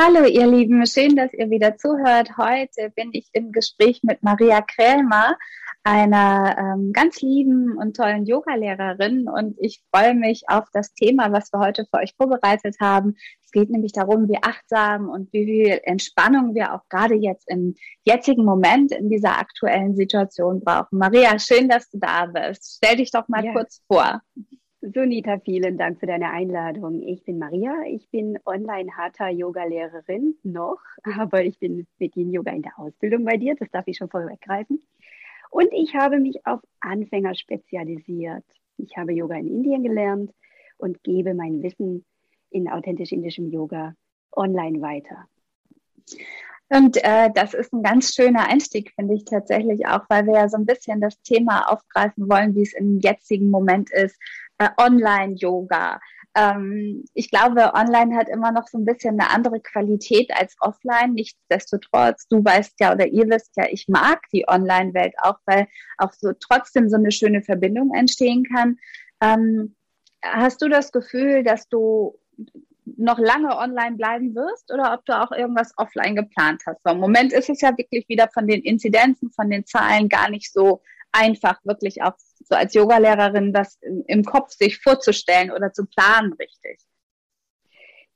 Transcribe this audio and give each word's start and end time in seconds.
Hallo 0.00 0.24
ihr 0.24 0.46
Lieben, 0.46 0.86
schön, 0.86 1.16
dass 1.16 1.34
ihr 1.34 1.50
wieder 1.50 1.76
zuhört. 1.76 2.38
Heute 2.38 2.90
bin 2.96 3.10
ich 3.12 3.28
im 3.34 3.52
Gespräch 3.52 4.00
mit 4.02 4.22
Maria 4.22 4.62
Krämer, 4.62 5.36
einer 5.84 6.56
ähm, 6.58 6.92
ganz 6.94 7.20
lieben 7.20 7.76
und 7.76 7.94
tollen 7.94 8.24
Yogalehrerin 8.24 9.28
und 9.28 9.54
ich 9.60 9.82
freue 9.94 10.14
mich 10.14 10.44
auf 10.48 10.64
das 10.72 10.94
Thema, 10.94 11.30
was 11.30 11.52
wir 11.52 11.60
heute 11.60 11.84
für 11.84 11.98
euch 11.98 12.14
vorbereitet 12.16 12.76
haben. 12.80 13.16
Es 13.44 13.50
geht 13.50 13.68
nämlich 13.68 13.92
darum, 13.92 14.30
wie 14.30 14.38
achtsam 14.42 15.10
und 15.10 15.30
wie 15.34 15.44
viel 15.44 15.80
Entspannung 15.84 16.54
wir 16.54 16.72
auch 16.72 16.88
gerade 16.88 17.14
jetzt 17.14 17.46
im 17.50 17.74
jetzigen 18.02 18.46
Moment 18.46 18.92
in 18.92 19.10
dieser 19.10 19.38
aktuellen 19.38 19.94
Situation 19.94 20.64
brauchen. 20.64 20.98
Maria, 20.98 21.38
schön, 21.38 21.68
dass 21.68 21.90
du 21.90 21.98
da 21.98 22.24
bist. 22.24 22.78
Stell 22.78 22.96
dich 22.96 23.10
doch 23.10 23.28
mal 23.28 23.44
ja. 23.44 23.52
kurz 23.52 23.82
vor. 23.86 24.22
Sunita, 24.84 25.38
vielen 25.38 25.78
Dank 25.78 26.00
für 26.00 26.06
deine 26.06 26.30
Einladung. 26.30 27.02
Ich 27.02 27.22
bin 27.22 27.38
Maria, 27.38 27.72
ich 27.86 28.10
bin 28.10 28.36
Online-Hatha-Yoga-Lehrerin 28.44 30.34
noch, 30.42 30.80
aber 31.18 31.44
ich 31.44 31.56
bin 31.60 31.86
mit 32.00 32.16
Yin 32.16 32.32
Yoga 32.32 32.50
in 32.50 32.62
der 32.62 32.76
Ausbildung 32.76 33.24
bei 33.24 33.36
dir, 33.36 33.54
das 33.54 33.70
darf 33.70 33.86
ich 33.86 33.96
schon 33.96 34.10
vorweggreifen. 34.10 34.82
Und 35.50 35.68
ich 35.72 35.94
habe 35.94 36.18
mich 36.18 36.44
auf 36.46 36.58
Anfänger 36.80 37.36
spezialisiert. 37.36 38.42
Ich 38.76 38.96
habe 38.96 39.12
Yoga 39.12 39.36
in 39.36 39.46
Indien 39.46 39.84
gelernt 39.84 40.32
und 40.78 41.00
gebe 41.04 41.32
mein 41.32 41.62
Wissen 41.62 42.04
in 42.50 42.68
authentisch 42.68 43.12
indischem 43.12 43.52
Yoga 43.52 43.94
online 44.32 44.80
weiter. 44.80 45.28
Und 46.70 46.96
äh, 47.04 47.30
das 47.34 47.52
ist 47.52 47.72
ein 47.72 47.82
ganz 47.82 48.14
schöner 48.14 48.48
Einstieg, 48.48 48.92
finde 48.96 49.14
ich 49.14 49.26
tatsächlich 49.26 49.86
auch, 49.86 50.06
weil 50.08 50.26
wir 50.26 50.34
ja 50.34 50.48
so 50.48 50.56
ein 50.56 50.64
bisschen 50.64 51.02
das 51.02 51.20
Thema 51.20 51.70
aufgreifen 51.70 52.30
wollen, 52.30 52.54
wie 52.54 52.62
es 52.62 52.72
im 52.72 52.98
jetzigen 52.98 53.50
Moment 53.50 53.92
ist 53.92 54.18
äh, 54.58 54.68
Online-Yoga. 54.76 56.00
Ähm, 56.34 57.04
ich 57.14 57.30
glaube, 57.30 57.74
online 57.74 58.16
hat 58.16 58.28
immer 58.28 58.52
noch 58.52 58.66
so 58.66 58.78
ein 58.78 58.84
bisschen 58.84 59.20
eine 59.20 59.30
andere 59.30 59.60
Qualität 59.60 60.30
als 60.34 60.56
offline. 60.60 61.12
Nichtsdestotrotz, 61.12 62.26
du 62.28 62.42
weißt 62.44 62.74
ja 62.80 62.92
oder 62.92 63.06
ihr 63.06 63.28
wisst 63.28 63.56
ja, 63.56 63.66
ich 63.70 63.88
mag 63.88 64.22
die 64.32 64.46
Online-Welt 64.48 65.14
auch, 65.22 65.38
weil 65.44 65.66
auch 65.98 66.12
so 66.12 66.32
trotzdem 66.32 66.88
so 66.88 66.96
eine 66.96 67.12
schöne 67.12 67.42
Verbindung 67.42 67.92
entstehen 67.94 68.44
kann. 68.44 68.78
Ähm, 69.20 69.74
hast 70.22 70.62
du 70.62 70.68
das 70.68 70.92
Gefühl, 70.92 71.44
dass 71.44 71.68
du 71.68 72.18
noch 72.84 73.18
lange 73.18 73.56
online 73.56 73.96
bleiben 73.96 74.34
wirst 74.34 74.72
oder 74.72 74.94
ob 74.94 75.04
du 75.06 75.18
auch 75.18 75.32
irgendwas 75.32 75.72
offline 75.76 76.16
geplant 76.16 76.62
hast. 76.66 76.80
So, 76.84 76.92
Im 76.92 76.98
Moment 76.98 77.32
ist 77.32 77.48
es 77.48 77.60
ja 77.60 77.76
wirklich 77.76 78.08
wieder 78.08 78.28
von 78.32 78.46
den 78.46 78.62
Inzidenzen, 78.62 79.30
von 79.30 79.50
den 79.50 79.64
Zahlen 79.66 80.08
gar 80.08 80.30
nicht 80.30 80.52
so 80.52 80.82
einfach, 81.12 81.60
wirklich 81.64 82.02
auch 82.02 82.14
so 82.44 82.54
als 82.54 82.74
Yogalehrerin 82.74 83.52
das 83.52 83.78
im 83.82 84.24
Kopf 84.24 84.50
sich 84.50 84.80
vorzustellen 84.80 85.50
oder 85.50 85.72
zu 85.72 85.86
planen, 85.86 86.32
richtig. 86.34 86.78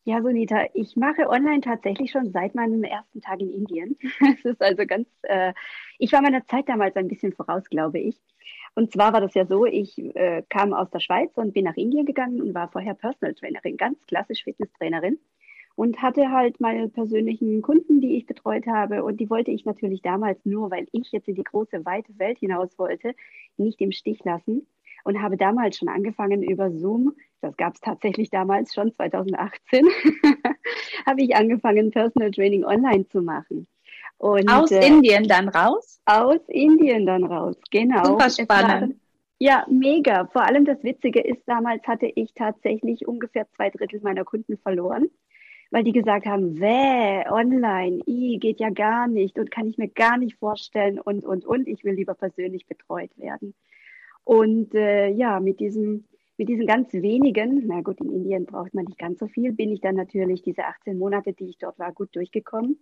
Ja, 0.05 0.23
Sunita, 0.23 0.67
ich 0.73 0.95
mache 0.95 1.29
online 1.29 1.63
tatsächlich 1.63 2.13
schon 2.13 2.31
seit 2.31 2.55
meinem 2.55 2.85
ersten 2.85 3.21
Tag 3.21 3.41
in 3.41 3.51
Indien. 3.51 3.99
Es 4.39 4.45
ist 4.45 4.63
also 4.63 4.87
ganz, 4.87 5.09
äh, 5.23 5.53
ich 5.99 6.13
war 6.13 6.23
meiner 6.23 6.47
Zeit 6.47 6.69
damals 6.69 6.95
ein 6.95 7.09
bisschen 7.09 7.33
voraus, 7.33 7.65
glaube 7.69 7.99
ich. 7.99 8.17
Und 8.77 8.93
zwar 8.93 9.13
war 9.13 9.21
das 9.21 9.35
ja 9.35 9.47
so, 9.47 9.67
ich 9.67 9.99
äh, 10.15 10.45
kam 10.49 10.75
aus 10.75 10.91
der 10.91 11.01
Schweiz 11.01 11.37
und 11.37 11.55
bin 11.55 11.65
nach 11.65 11.77
Indien 11.77 12.07
gegangen 12.07 12.41
und 12.41 12.55
war 12.55 12.69
vorher 12.71 12.95
Personal 12.95 13.35
Trainerin, 13.35 13.77
ganz 13.77 13.99
klassisch 14.07 14.45
Fitnesstrainerin 14.45 15.19
und 15.77 16.01
hatte 16.01 16.33
halt 16.33 16.59
meine 16.59 16.89
persönlichen 16.89 17.63
Kunden, 17.63 18.01
die 18.01 18.17
ich 18.17 18.27
betreut 18.27 18.67
habe. 18.67 19.05
Und 19.05 19.21
die 19.21 19.31
wollte 19.31 19.51
ich 19.51 19.67
natürlich 19.67 20.01
damals 20.03 20.45
nur, 20.45 20.71
weil 20.71 20.89
ich 20.91 21.13
jetzt 21.13 21.29
in 21.29 21.35
die 21.35 21.45
große, 21.45 21.85
weite 21.85 22.19
Welt 22.19 22.39
hinaus 22.39 22.79
wollte, 22.79 23.15
nicht 23.59 23.81
im 23.81 23.93
Stich 23.93 24.25
lassen. 24.25 24.67
Und 25.05 25.23
habe 25.23 25.37
damals 25.37 25.77
schon 25.77 25.89
angefangen 25.89 26.43
über 26.43 26.73
Zoom, 26.73 27.15
das 27.41 27.57
gab 27.57 27.75
es 27.75 27.81
tatsächlich 27.81 28.31
damals 28.31 28.75
schon, 28.75 28.93
2018, 28.93 29.87
habe 31.07 31.23
ich 31.23 31.37
angefangen, 31.37 31.93
Personal 31.93 32.33
Training 32.33 32.65
online 32.65 33.07
zu 33.07 33.23
machen. 33.23 33.69
Und, 34.19 34.51
aus 34.51 34.73
äh, 34.73 34.85
Indien 34.85 35.29
dann 35.29 35.49
raus? 35.49 36.01
Aus 36.07 36.41
Indien 36.49 37.07
dann 37.07 37.23
raus, 37.23 37.57
genau. 37.71 38.05
Super 38.05 38.31
spannend. 38.31 38.97
Ja, 39.39 39.67
mega. 39.71 40.27
Vor 40.33 40.43
allem 40.43 40.65
das 40.65 40.83
Witzige 40.83 41.21
ist, 41.21 41.43
damals 41.47 41.87
hatte 41.87 42.11
ich 42.15 42.33
tatsächlich 42.35 43.07
ungefähr 43.07 43.47
zwei 43.55 43.69
Drittel 43.71 44.01
meiner 44.01 44.25
Kunden 44.25 44.57
verloren 44.57 45.11
weil 45.71 45.85
die 45.85 45.93
gesagt 45.93 46.27
haben, 46.27 46.61
wäh, 46.61 47.29
online, 47.29 48.01
i, 48.07 48.39
geht 48.39 48.61
ja 48.61 48.71
gar 48.71 49.09
nicht 49.09 49.39
und 49.39 49.51
kann 49.51 49.67
ich 49.67 49.79
mir 49.79 49.89
gar 49.89 50.17
nicht 50.17 50.37
vorstellen 50.39 51.01
und, 51.01 51.25
und, 51.25 51.45
und, 51.45 51.67
ich 51.67 51.85
will 51.85 51.95
lieber 51.95 52.15
persönlich 52.15 52.67
betreut 52.67 53.11
werden. 53.17 53.55
Und 54.25 54.75
äh, 54.75 55.09
ja, 55.09 55.41
mit 55.41 55.61
diesem, 55.61 56.05
mit 56.37 56.49
diesen 56.49 56.67
ganz 56.67 56.93
wenigen, 56.93 57.65
na 57.67 57.81
gut, 57.81 58.01
in 58.01 58.11
Indien 58.11 58.47
braucht 58.47 58.75
man 58.75 58.85
nicht 58.85 58.99
ganz 58.99 59.19
so 59.19 59.27
viel, 59.27 59.53
bin 59.53 59.71
ich 59.73 59.81
dann 59.81 59.97
natürlich 59.97 60.43
diese 60.43 60.65
18 60.65 60.99
Monate, 60.99 61.33
die 61.33 61.49
ich 61.49 61.59
dort 61.59 61.79
war, 61.79 61.93
gut 61.93 62.15
durchgekommen. 62.15 62.79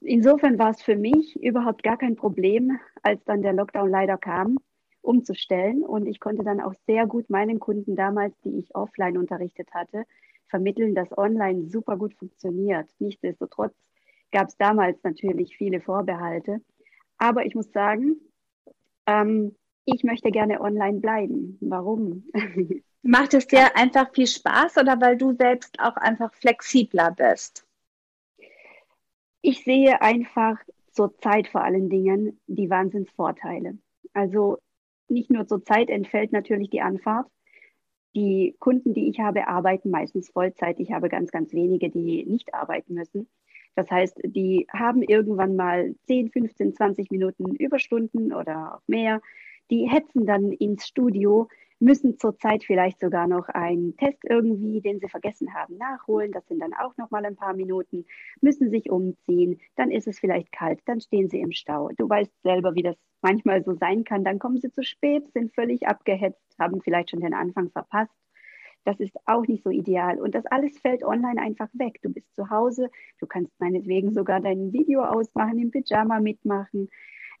Insofern 0.00 0.58
war 0.58 0.70
es 0.70 0.82
für 0.82 0.96
mich 0.96 1.36
überhaupt 1.42 1.82
gar 1.82 1.96
kein 1.96 2.16
Problem, 2.16 2.78
als 3.02 3.24
dann 3.24 3.42
der 3.42 3.54
Lockdown 3.54 3.88
leider 3.88 4.18
kam, 4.18 4.58
umzustellen. 5.00 5.84
Und 5.84 6.06
ich 6.06 6.20
konnte 6.20 6.44
dann 6.44 6.60
auch 6.60 6.74
sehr 6.86 7.06
gut 7.06 7.30
meinen 7.30 7.60
Kunden 7.60 7.96
damals, 7.96 8.38
die 8.44 8.58
ich 8.58 8.74
offline 8.74 9.16
unterrichtet 9.16 9.68
hatte, 9.72 10.04
vermitteln, 10.48 10.94
dass 10.94 11.16
online 11.16 11.68
super 11.68 11.96
gut 11.96 12.14
funktioniert. 12.14 12.88
Nichtsdestotrotz 12.98 13.74
gab 14.32 14.48
es 14.48 14.56
damals 14.56 15.02
natürlich 15.02 15.56
viele 15.56 15.80
Vorbehalte. 15.80 16.60
Aber 17.18 17.46
ich 17.46 17.54
muss 17.54 17.70
sagen, 17.72 18.16
ähm, 19.06 19.56
ich 19.84 20.02
möchte 20.04 20.30
gerne 20.30 20.60
online 20.60 21.00
bleiben. 21.00 21.58
Warum? 21.60 22.24
Macht 23.02 23.34
es 23.34 23.46
dir 23.46 23.76
einfach 23.76 24.12
viel 24.12 24.26
Spaß 24.26 24.78
oder 24.78 25.00
weil 25.00 25.16
du 25.16 25.32
selbst 25.32 25.78
auch 25.78 25.96
einfach 25.96 26.34
flexibler 26.34 27.12
bist? 27.12 27.64
Ich 29.42 29.62
sehe 29.62 30.02
einfach 30.02 30.58
zur 30.90 31.16
Zeit 31.18 31.46
vor 31.46 31.62
allen 31.62 31.88
Dingen 31.88 32.40
die 32.48 32.68
Wahnsinnsvorteile. 32.68 33.78
Also 34.12 34.58
nicht 35.08 35.30
nur 35.30 35.46
zur 35.46 35.64
Zeit 35.64 35.88
entfällt 35.88 36.32
natürlich 36.32 36.70
die 36.70 36.80
Anfahrt, 36.80 37.28
die 38.16 38.56
Kunden, 38.58 38.94
die 38.94 39.08
ich 39.08 39.20
habe, 39.20 39.46
arbeiten 39.46 39.90
meistens 39.90 40.30
Vollzeit. 40.30 40.80
Ich 40.80 40.90
habe 40.90 41.08
ganz, 41.08 41.30
ganz 41.30 41.52
wenige, 41.52 41.90
die 41.90 42.24
nicht 42.24 42.54
arbeiten 42.54 42.94
müssen. 42.94 43.28
Das 43.76 43.90
heißt, 43.90 44.18
die 44.24 44.66
haben 44.72 45.02
irgendwann 45.02 45.54
mal 45.54 45.94
10, 46.06 46.30
15, 46.30 46.74
20 46.74 47.10
Minuten 47.10 47.54
Überstunden 47.54 48.32
oder 48.32 48.76
auch 48.76 48.88
mehr. 48.88 49.20
Die 49.70 49.88
hetzen 49.88 50.24
dann 50.24 50.50
ins 50.50 50.86
Studio, 50.86 51.48
müssen 51.78 52.18
zurzeit 52.18 52.64
vielleicht 52.64 53.00
sogar 53.00 53.26
noch 53.26 53.48
einen 53.48 53.96
Test 53.96 54.24
irgendwie, 54.24 54.80
den 54.80 54.98
sie 54.98 55.08
vergessen 55.08 55.52
haben, 55.54 55.76
nachholen. 55.76 56.32
Das 56.32 56.46
sind 56.46 56.60
dann 56.60 56.72
auch 56.74 56.96
noch 56.96 57.10
mal 57.10 57.24
ein 57.24 57.36
paar 57.36 57.54
Minuten, 57.54 58.06
müssen 58.40 58.70
sich 58.70 58.90
umziehen. 58.90 59.60
Dann 59.76 59.90
ist 59.90 60.06
es 60.06 60.18
vielleicht 60.18 60.52
kalt, 60.52 60.80
dann 60.86 61.00
stehen 61.00 61.28
sie 61.28 61.40
im 61.40 61.52
Stau. 61.52 61.90
Du 61.96 62.08
weißt 62.08 62.32
selber, 62.42 62.74
wie 62.74 62.82
das 62.82 62.96
manchmal 63.20 63.62
so 63.62 63.74
sein 63.74 64.04
kann. 64.04 64.24
Dann 64.24 64.38
kommen 64.38 64.58
sie 64.58 64.70
zu 64.70 64.82
spät, 64.82 65.30
sind 65.32 65.54
völlig 65.54 65.86
abgehetzt, 65.86 66.58
haben 66.58 66.80
vielleicht 66.80 67.10
schon 67.10 67.20
den 67.20 67.34
Anfang 67.34 67.70
verpasst. 67.70 68.14
Das 68.84 69.00
ist 69.00 69.16
auch 69.26 69.46
nicht 69.46 69.64
so 69.64 69.70
ideal. 69.70 70.20
Und 70.20 70.34
das 70.34 70.46
alles 70.46 70.78
fällt 70.78 71.02
online 71.02 71.42
einfach 71.42 71.68
weg. 71.72 71.98
Du 72.02 72.12
bist 72.12 72.32
zu 72.36 72.50
Hause, 72.50 72.88
du 73.18 73.26
kannst 73.26 73.52
meinetwegen 73.58 74.14
sogar 74.14 74.40
dein 74.40 74.72
Video 74.72 75.02
ausmachen, 75.02 75.58
im 75.58 75.72
Pyjama 75.72 76.20
mitmachen. 76.20 76.88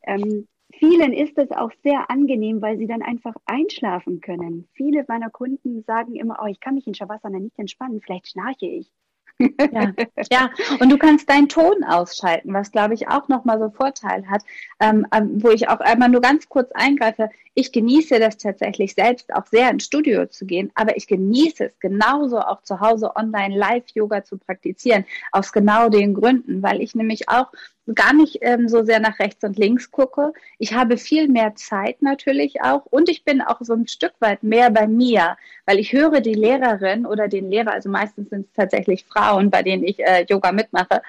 Ähm, 0.02 0.48
Vielen 0.74 1.12
ist 1.12 1.38
es 1.38 1.50
auch 1.52 1.70
sehr 1.82 2.10
angenehm, 2.10 2.60
weil 2.60 2.76
sie 2.76 2.86
dann 2.86 3.02
einfach 3.02 3.34
einschlafen 3.46 4.20
können. 4.20 4.68
Viele 4.72 5.04
meiner 5.06 5.30
Kunden 5.30 5.82
sagen 5.84 6.16
immer, 6.16 6.38
oh, 6.42 6.46
ich 6.46 6.60
kann 6.60 6.74
mich 6.74 6.86
in 6.86 6.94
Shavasana 6.94 7.38
nicht 7.38 7.58
entspannen, 7.58 8.00
vielleicht 8.00 8.28
schnarche 8.28 8.66
ich. 8.66 8.92
Ja, 9.38 9.92
ja, 10.30 10.50
und 10.80 10.90
du 10.90 10.96
kannst 10.96 11.28
deinen 11.28 11.48
Ton 11.48 11.84
ausschalten, 11.84 12.54
was 12.54 12.72
glaube 12.72 12.94
ich 12.94 13.08
auch 13.08 13.28
nochmal 13.28 13.58
so 13.58 13.68
Vorteil 13.68 14.26
hat, 14.28 14.42
ähm, 14.80 15.06
ähm, 15.14 15.42
wo 15.42 15.50
ich 15.50 15.68
auch 15.68 15.80
einmal 15.80 16.08
nur 16.08 16.22
ganz 16.22 16.48
kurz 16.48 16.70
eingreife. 16.72 17.28
Ich 17.54 17.72
genieße 17.72 18.18
das 18.18 18.38
tatsächlich 18.38 18.94
selbst 18.94 19.32
auch 19.34 19.46
sehr 19.46 19.70
ins 19.70 19.84
Studio 19.84 20.26
zu 20.26 20.46
gehen, 20.46 20.70
aber 20.74 20.96
ich 20.96 21.06
genieße 21.06 21.66
es 21.66 21.78
genauso 21.80 22.38
auch 22.38 22.62
zu 22.62 22.80
Hause 22.80 23.14
online 23.14 23.56
Live-Yoga 23.56 24.24
zu 24.24 24.38
praktizieren, 24.38 25.04
aus 25.32 25.52
genau 25.52 25.88
den 25.88 26.14
Gründen, 26.14 26.62
weil 26.62 26.80
ich 26.80 26.94
nämlich 26.94 27.28
auch 27.28 27.52
gar 27.94 28.12
nicht 28.12 28.38
ähm, 28.40 28.68
so 28.68 28.84
sehr 28.84 29.00
nach 29.00 29.18
rechts 29.18 29.44
und 29.44 29.58
links 29.58 29.90
gucke. 29.90 30.32
Ich 30.58 30.74
habe 30.74 30.96
viel 30.96 31.28
mehr 31.28 31.54
Zeit 31.54 32.02
natürlich 32.02 32.62
auch 32.62 32.84
und 32.86 33.08
ich 33.08 33.24
bin 33.24 33.40
auch 33.40 33.58
so 33.60 33.74
ein 33.74 33.86
Stück 33.86 34.14
weit 34.18 34.42
mehr 34.42 34.70
bei 34.70 34.86
mir, 34.86 35.36
weil 35.66 35.78
ich 35.78 35.92
höre 35.92 36.20
die 36.20 36.34
Lehrerin 36.34 37.06
oder 37.06 37.28
den 37.28 37.50
Lehrer, 37.50 37.72
also 37.72 37.88
meistens 37.88 38.30
sind 38.30 38.46
es 38.46 38.52
tatsächlich 38.54 39.04
Frauen, 39.04 39.50
bei 39.50 39.62
denen 39.62 39.84
ich 39.84 40.00
äh, 40.00 40.24
Yoga 40.28 40.52
mitmache. 40.52 41.02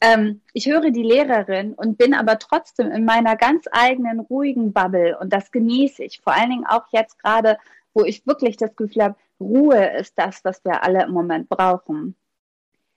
Ähm, 0.00 0.40
ich 0.52 0.66
höre 0.66 0.90
die 0.90 1.02
Lehrerin 1.02 1.74
und 1.74 1.96
bin 1.96 2.12
aber 2.12 2.38
trotzdem 2.38 2.90
in 2.90 3.04
meiner 3.04 3.36
ganz 3.36 3.66
eigenen 3.70 4.20
ruhigen 4.20 4.72
Bubble 4.72 5.16
und 5.18 5.32
das 5.32 5.52
genieße 5.52 6.02
ich. 6.04 6.20
Vor 6.20 6.34
allen 6.34 6.50
Dingen 6.50 6.66
auch 6.66 6.84
jetzt 6.90 7.22
gerade, 7.22 7.56
wo 7.94 8.04
ich 8.04 8.26
wirklich 8.26 8.56
das 8.56 8.74
Gefühl 8.74 9.04
habe, 9.04 9.16
Ruhe 9.38 9.96
ist 9.98 10.18
das, 10.18 10.44
was 10.44 10.64
wir 10.64 10.82
alle 10.82 11.04
im 11.04 11.12
Moment 11.12 11.48
brauchen. 11.48 12.16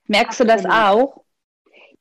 Merkst 0.07 0.41
Absolut. 0.41 0.63
du 0.65 0.67
das 0.67 0.71
auch? 0.71 1.23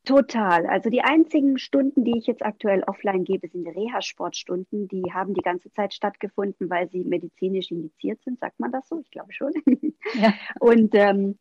Total. 0.04 0.66
Also 0.66 0.88
die 0.88 1.02
einzigen 1.02 1.58
Stunden, 1.58 2.04
die 2.04 2.16
ich 2.16 2.26
jetzt 2.26 2.42
aktuell 2.44 2.82
offline 2.86 3.24
gebe, 3.24 3.48
sind 3.48 3.66
Reha-Sportstunden. 3.66 4.88
Die 4.88 5.12
haben 5.12 5.34
die 5.34 5.42
ganze 5.42 5.70
Zeit 5.70 5.92
stattgefunden, 5.92 6.70
weil 6.70 6.88
sie 6.88 7.04
medizinisch 7.04 7.70
indiziert 7.70 8.22
sind. 8.22 8.38
Sagt 8.40 8.58
man 8.58 8.72
das 8.72 8.88
so? 8.88 9.00
Ich 9.00 9.10
glaube 9.10 9.32
schon. 9.32 9.52
Ja. 10.14 10.32
Und 10.60 10.94
ähm, 10.94 11.38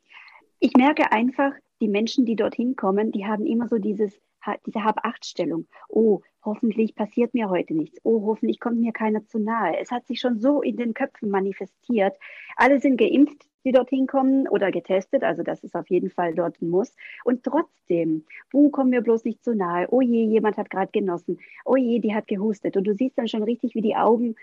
ich 0.59 0.73
merke 0.75 1.11
einfach, 1.11 1.53
die 1.79 1.87
Menschen, 1.87 2.25
die 2.25 2.35
dorthin 2.35 2.75
kommen, 2.75 3.11
die 3.11 3.25
haben 3.25 3.45
immer 3.45 3.67
so 3.67 3.77
dieses, 3.77 4.19
diese 4.65 4.83
Hab-Acht-Stellung. 4.83 5.67
Oh, 5.89 6.21
hoffentlich 6.43 6.95
passiert 6.95 7.33
mir 7.33 7.49
heute 7.49 7.73
nichts. 7.75 7.99
Oh, 8.03 8.25
hoffentlich 8.25 8.59
kommt 8.59 8.79
mir 8.79 8.93
keiner 8.93 9.25
zu 9.25 9.39
nahe. 9.39 9.77
Es 9.79 9.91
hat 9.91 10.07
sich 10.07 10.19
schon 10.19 10.39
so 10.39 10.61
in 10.61 10.77
den 10.77 10.93
Köpfen 10.93 11.29
manifestiert. 11.29 12.17
Alle 12.55 12.79
sind 12.79 12.97
geimpft, 12.97 13.45
die 13.67 13.73
dorthin 13.73 14.07
kommen 14.07 14.47
oder 14.47 14.71
getestet. 14.71 15.23
Also 15.23 15.43
das 15.43 15.63
ist 15.63 15.75
auf 15.75 15.89
jeden 15.89 16.09
Fall 16.09 16.33
dort 16.33 16.61
ein 16.61 16.69
Muss. 16.69 16.95
Und 17.25 17.43
trotzdem, 17.43 18.25
wo 18.51 18.69
kommen 18.69 18.93
wir 18.93 19.01
bloß 19.01 19.25
nicht 19.25 19.43
zu 19.43 19.53
nahe? 19.53 19.87
Oh 19.91 20.01
je, 20.01 20.23
jemand 20.23 20.57
hat 20.57 20.69
gerade 20.69 20.91
genossen. 20.91 21.39
Oh 21.65 21.75
je, 21.75 21.99
die 21.99 22.15
hat 22.15 22.27
gehustet. 22.27 22.77
Und 22.77 22.85
du 22.85 22.93
siehst 22.93 23.17
dann 23.17 23.27
schon 23.27 23.43
richtig, 23.43 23.75
wie 23.75 23.81
die 23.81 23.95
Augen, 23.95 24.35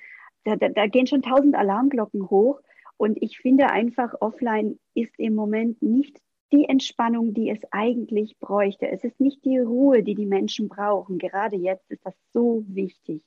da, 0.44 0.56
da, 0.56 0.69
da 0.69 0.87
gehen 0.87 1.06
schon 1.06 1.23
tausend 1.23 1.55
Alarmglocken 1.55 2.29
hoch. 2.29 2.61
Und 2.99 3.21
ich 3.23 3.38
finde 3.38 3.71
einfach, 3.71 4.15
offline 4.21 4.79
ist 4.94 5.19
im 5.19 5.35
Moment 5.35 5.81
nicht 5.82 6.21
die 6.53 6.69
Entspannung, 6.69 7.32
die 7.32 7.49
es 7.49 7.61
eigentlich 7.71 8.38
bräuchte. 8.38 8.88
Es 8.88 9.03
ist 9.05 9.19
nicht 9.21 9.44
die 9.44 9.59
Ruhe, 9.59 10.03
die 10.03 10.15
die 10.15 10.26
Menschen 10.26 10.69
brauchen. 10.69 11.19
Gerade 11.19 11.56
jetzt 11.56 11.91
ist 11.91 12.05
das 12.05 12.15
so 12.32 12.62
wichtig. 12.69 13.23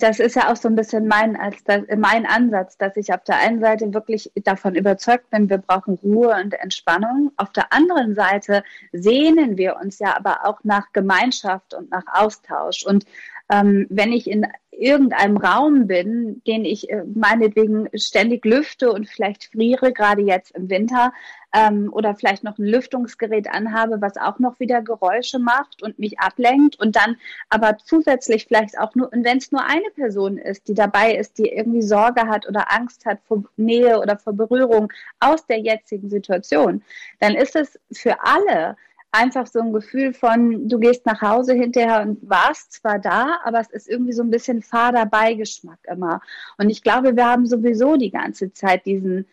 Das 0.00 0.20
ist 0.20 0.36
ja 0.36 0.50
auch 0.50 0.56
so 0.56 0.68
ein 0.68 0.76
bisschen 0.76 1.06
mein, 1.06 1.36
als 1.36 1.62
das, 1.64 1.82
mein 1.96 2.26
Ansatz, 2.26 2.78
dass 2.78 2.96
ich 2.96 3.12
auf 3.12 3.22
der 3.24 3.38
einen 3.38 3.60
Seite 3.60 3.92
wirklich 3.94 4.30
davon 4.44 4.74
überzeugt 4.74 5.30
bin, 5.30 5.50
wir 5.50 5.58
brauchen 5.58 5.98
Ruhe 6.02 6.34
und 6.42 6.54
Entspannung. 6.54 7.32
Auf 7.36 7.50
der 7.50 7.72
anderen 7.72 8.14
Seite 8.14 8.64
sehnen 8.92 9.56
wir 9.56 9.76
uns 9.76 9.98
ja 9.98 10.16
aber 10.16 10.46
auch 10.46 10.60
nach 10.62 10.92
Gemeinschaft 10.92 11.74
und 11.74 11.90
nach 11.90 12.04
Austausch. 12.12 12.84
Und 12.86 13.04
ähm, 13.50 13.86
wenn 13.90 14.12
ich 14.12 14.28
in 14.28 14.46
irgendeinem 14.82 15.36
Raum 15.36 15.86
bin, 15.86 16.42
den 16.46 16.64
ich 16.64 16.90
äh, 16.90 17.04
meinetwegen 17.14 17.88
ständig 17.94 18.44
lüfte 18.44 18.92
und 18.92 19.08
vielleicht 19.08 19.44
friere, 19.44 19.92
gerade 19.92 20.22
jetzt 20.22 20.50
im 20.56 20.68
Winter, 20.68 21.12
ähm, 21.52 21.90
oder 21.92 22.14
vielleicht 22.14 22.44
noch 22.44 22.58
ein 22.58 22.64
Lüftungsgerät 22.64 23.48
anhabe, 23.48 24.00
was 24.00 24.16
auch 24.16 24.38
noch 24.38 24.58
wieder 24.58 24.82
Geräusche 24.82 25.38
macht 25.38 25.82
und 25.82 25.98
mich 25.98 26.18
ablenkt 26.18 26.80
und 26.80 26.96
dann 26.96 27.16
aber 27.48 27.78
zusätzlich 27.78 28.46
vielleicht 28.46 28.78
auch 28.78 28.94
nur, 28.94 29.12
und 29.12 29.24
wenn 29.24 29.38
es 29.38 29.52
nur 29.52 29.64
eine 29.64 29.90
Person 29.94 30.38
ist, 30.38 30.68
die 30.68 30.74
dabei 30.74 31.14
ist, 31.14 31.38
die 31.38 31.48
irgendwie 31.48 31.82
Sorge 31.82 32.26
hat 32.26 32.48
oder 32.48 32.72
Angst 32.72 33.06
hat 33.06 33.18
vor 33.26 33.44
Nähe 33.56 34.00
oder 34.00 34.18
vor 34.18 34.32
Berührung 34.32 34.92
aus 35.20 35.46
der 35.46 35.60
jetzigen 35.60 36.08
Situation, 36.08 36.82
dann 37.20 37.34
ist 37.34 37.54
es 37.54 37.78
für 37.92 38.16
alle 38.24 38.76
einfach 39.12 39.46
so 39.46 39.60
ein 39.60 39.72
Gefühl 39.72 40.14
von, 40.14 40.68
du 40.68 40.78
gehst 40.78 41.06
nach 41.06 41.20
Hause 41.20 41.52
hinterher 41.52 42.02
und 42.02 42.18
warst 42.28 42.72
zwar 42.72 42.98
da, 42.98 43.38
aber 43.44 43.60
es 43.60 43.70
ist 43.70 43.88
irgendwie 43.88 44.14
so 44.14 44.22
ein 44.22 44.30
bisschen 44.30 44.62
fader 44.62 45.06
Beigeschmack 45.06 45.78
immer. 45.84 46.20
Und 46.56 46.70
ich 46.70 46.82
glaube, 46.82 47.14
wir 47.14 47.26
haben 47.26 47.46
sowieso 47.46 47.96
die 47.96 48.10
ganze 48.10 48.52
Zeit 48.52 48.86
diesen, 48.86 49.28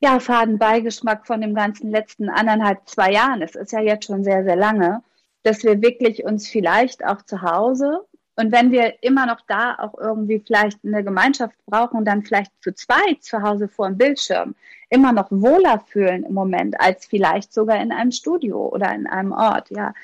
ja, 0.00 0.18
faden 0.18 0.58
Beigeschmack 0.58 1.26
von 1.26 1.40
dem 1.40 1.54
ganzen 1.54 1.90
letzten 1.90 2.28
anderthalb, 2.28 2.88
zwei 2.88 3.12
Jahren. 3.12 3.42
Es 3.42 3.54
ist 3.54 3.72
ja 3.72 3.80
jetzt 3.80 4.06
schon 4.06 4.24
sehr, 4.24 4.42
sehr 4.44 4.56
lange, 4.56 5.02
dass 5.44 5.62
wir 5.62 5.80
wirklich 5.80 6.24
uns 6.24 6.48
vielleicht 6.48 7.04
auch 7.04 7.22
zu 7.22 7.42
Hause 7.42 8.04
und 8.42 8.50
wenn 8.50 8.72
wir 8.72 9.00
immer 9.04 9.24
noch 9.24 9.40
da 9.46 9.76
auch 9.78 9.96
irgendwie 9.96 10.42
vielleicht 10.44 10.80
eine 10.84 11.04
Gemeinschaft 11.04 11.54
brauchen, 11.64 12.04
dann 12.04 12.24
vielleicht 12.24 12.50
zu 12.60 12.74
zweit 12.74 13.22
zu 13.22 13.40
Hause 13.40 13.68
vor 13.68 13.86
dem 13.86 13.98
Bildschirm 13.98 14.56
immer 14.90 15.12
noch 15.12 15.30
wohler 15.30 15.78
fühlen 15.78 16.24
im 16.24 16.34
Moment 16.34 16.80
als 16.80 17.06
vielleicht 17.06 17.52
sogar 17.52 17.80
in 17.80 17.92
einem 17.92 18.10
Studio 18.10 18.66
oder 18.66 18.92
in 18.92 19.06
einem 19.06 19.30
Ort, 19.30 19.70
ja. 19.70 19.94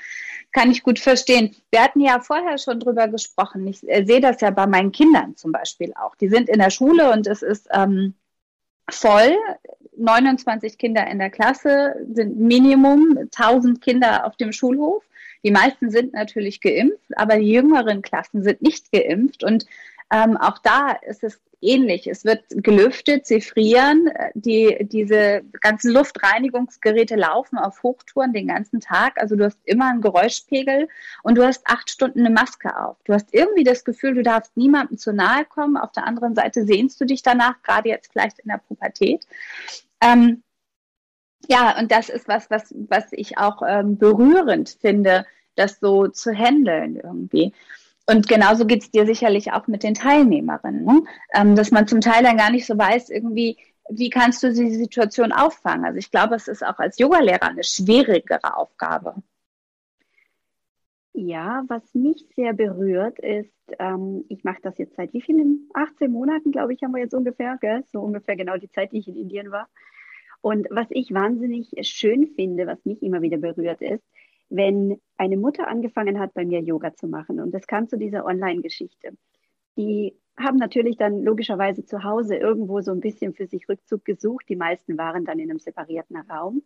Kann 0.53 0.71
ich 0.71 0.85
gut 0.85 1.01
verstehen. 1.01 1.57
Wir 1.73 1.83
hatten 1.83 2.01
ja 2.01 2.21
vorher 2.21 2.59
schon 2.59 2.79
drüber 2.79 3.09
gesprochen. 3.09 3.67
Ich 3.67 3.87
äh, 3.89 4.05
sehe 4.07 4.21
das 4.21 4.41
ja 4.41 4.51
bei 4.51 4.69
meinen 4.69 4.93
Kindern 4.93 5.35
zum 5.35 5.51
Beispiel 5.51 5.93
auch. 5.95 6.15
Die 6.15 6.29
sind 6.29 6.49
in 6.49 6.61
der 6.61 6.71
Schule 6.71 7.11
und 7.11 7.27
es 7.27 7.43
ist 7.43 7.69
ähm, 7.73 8.15
voll. 8.89 9.37
29 9.97 10.79
Kinder 10.79 11.09
in 11.09 11.19
der 11.19 11.31
Klasse 11.31 11.97
sind 12.13 12.39
Minimum 12.39 13.19
1000 13.37 13.81
Kinder 13.81 14.25
auf 14.25 14.37
dem 14.37 14.53
Schulhof. 14.53 15.03
Die 15.45 15.51
meisten 15.51 15.91
sind 15.91 16.13
natürlich 16.13 16.61
geimpft, 16.61 17.17
aber 17.17 17.37
die 17.37 17.53
jüngeren 17.53 18.03
Klassen 18.03 18.43
sind 18.43 18.63
nicht 18.63 18.91
geimpft. 18.93 19.45
Und 19.45 19.67
ähm, 20.11 20.37
auch 20.37 20.59
da 20.59 20.93
ist 20.93 21.23
es 21.23 21.41
ähnlich. 21.61 22.07
Es 22.07 22.25
wird 22.25 22.45
gelüftet, 22.49 23.27
sie 23.27 23.41
frieren. 23.41 24.11
Die, 24.35 24.77
diese 24.81 25.43
ganzen 25.61 25.93
Luftreinigungsgeräte 25.93 27.17
laufen 27.17 27.59
auf 27.59 27.83
Hochtouren 27.83 28.33
den 28.33 28.49
ganzen 28.49 28.81
Tag. 28.81 29.21
Also 29.21 29.37
du 29.37 29.45
hast 29.45 29.59
immer 29.65 29.91
einen 29.91 30.01
Geräuschpegel 30.01 30.89
und 31.23 31.37
du 31.37 31.45
hast 31.45 31.67
acht 31.67 31.91
Stunden 31.91 32.21
eine 32.21 32.31
Maske 32.31 32.77
auf. 32.79 32.97
Du 33.05 33.13
hast 33.13 33.33
irgendwie 33.33 33.65
das 33.65 33.85
Gefühl, 33.85 34.15
du 34.15 34.23
darfst 34.23 34.57
niemandem 34.57 34.99
zu 34.99 35.13
nahe 35.13 35.45
kommen. 35.45 35.77
Auf 35.77 35.93
der 35.93 36.07
anderen 36.07 36.35
Seite 36.35 36.65
sehnst 36.65 37.01
du 37.01 37.05
dich 37.05 37.23
danach, 37.23 37.63
gerade 37.63 37.89
jetzt 37.89 38.13
vielleicht 38.13 38.39
in 38.39 38.49
der 38.49 38.59
Pubertät. 38.59 39.27
Ähm, 40.01 40.43
ja, 41.47 41.79
und 41.79 41.93
das 41.93 42.09
ist 42.09 42.29
was, 42.29 42.51
was, 42.51 42.75
was 42.89 43.13
ich 43.13 43.39
auch 43.39 43.63
ähm, 43.67 43.97
berührend 43.97 44.77
finde, 44.81 45.25
das 45.55 45.81
so 45.81 46.09
zu 46.09 46.33
handeln 46.33 46.97
irgendwie. 46.97 47.53
Und 48.07 48.27
genauso 48.27 48.65
geht 48.67 48.83
es 48.83 48.91
dir 48.91 49.05
sicherlich 49.05 49.53
auch 49.53 49.67
mit 49.67 49.83
den 49.83 49.95
Teilnehmerinnen, 49.95 50.85
ne? 50.85 51.03
ähm, 51.35 51.55
dass 51.57 51.71
man 51.71 51.87
zum 51.87 52.01
Teil 52.01 52.23
dann 52.23 52.39
gar 52.39 52.51
nicht 52.51 52.67
so 52.67 52.77
weiß, 52.77 53.11
irgendwie, 53.11 53.59
wie 53.91 54.09
kannst 54.09 54.43
du 54.43 54.53
die 54.53 54.75
Situation 54.75 55.31
auffangen. 55.31 55.85
Also 55.85 55.99
ich 55.99 56.11
glaube, 56.11 56.35
es 56.35 56.49
ist 56.49 56.65
auch 56.65 56.79
als 56.79 56.99
Yogalehrer 56.99 57.49
eine 57.49 57.65
schwierigere 57.65 58.57
Aufgabe. 58.57 59.15
Ja, 61.13 61.65
was 61.69 61.83
mich 61.95 62.27
sehr 62.37 62.53
berührt 62.53 63.19
ist, 63.19 63.53
ähm, 63.79 64.25
ich 64.29 64.45
mache 64.45 64.63
das 64.63 64.79
jetzt 64.79 64.97
seit 64.97 65.13
wie 65.13 65.21
vielen? 65.21 65.69
18 65.75 66.11
Monaten, 66.11 66.53
glaube 66.53 66.73
ich, 66.73 66.83
haben 66.83 66.93
wir 66.93 67.03
jetzt 67.03 67.15
ungefähr, 67.15 67.59
gell? 67.61 67.85
so 67.93 68.01
ungefähr 68.01 68.37
genau 68.37 68.57
die 68.57 68.71
Zeit, 68.71 68.93
die 68.93 68.99
ich 68.99 69.09
in 69.09 69.17
Indien 69.17 69.51
war. 69.51 69.69
Und 70.41 70.69
was 70.71 70.87
ich 70.91 71.13
wahnsinnig 71.13 71.71
schön 71.83 72.29
finde, 72.29 72.67
was 72.67 72.85
mich 72.85 73.03
immer 73.03 73.23
wieder 73.23 73.39
berührt 73.39 73.83
ist, 73.83 74.05
wenn 74.51 75.01
eine 75.17 75.37
Mutter 75.37 75.69
angefangen 75.69 76.19
hat, 76.19 76.35
bei 76.35 76.45
mir 76.45 76.61
Yoga 76.61 76.95
zu 76.95 77.07
machen. 77.07 77.41
Und 77.41 77.53
das 77.53 77.67
kam 77.67 77.89
zu 77.89 77.99
dieser 77.99 78.25
Online-Geschichte. 78.25 79.17
Die 79.77 80.17
haben 80.39 80.57
natürlich 80.57 80.97
dann 80.97 81.23
logischerweise 81.23 81.85
zu 81.85 82.05
Hause 82.05 82.37
irgendwo 82.37 82.81
so 82.81 82.93
ein 82.93 83.01
bisschen 83.01 83.35
für 83.35 83.47
sich 83.47 83.69
Rückzug 83.69 84.05
gesucht. 84.05 84.47
Die 84.49 84.57
meisten 84.57 84.97
waren 84.97 85.25
dann 85.25 85.39
in 85.39 85.51
einem 85.51 85.59
separierten 85.59 86.17
Raum. 86.17 86.63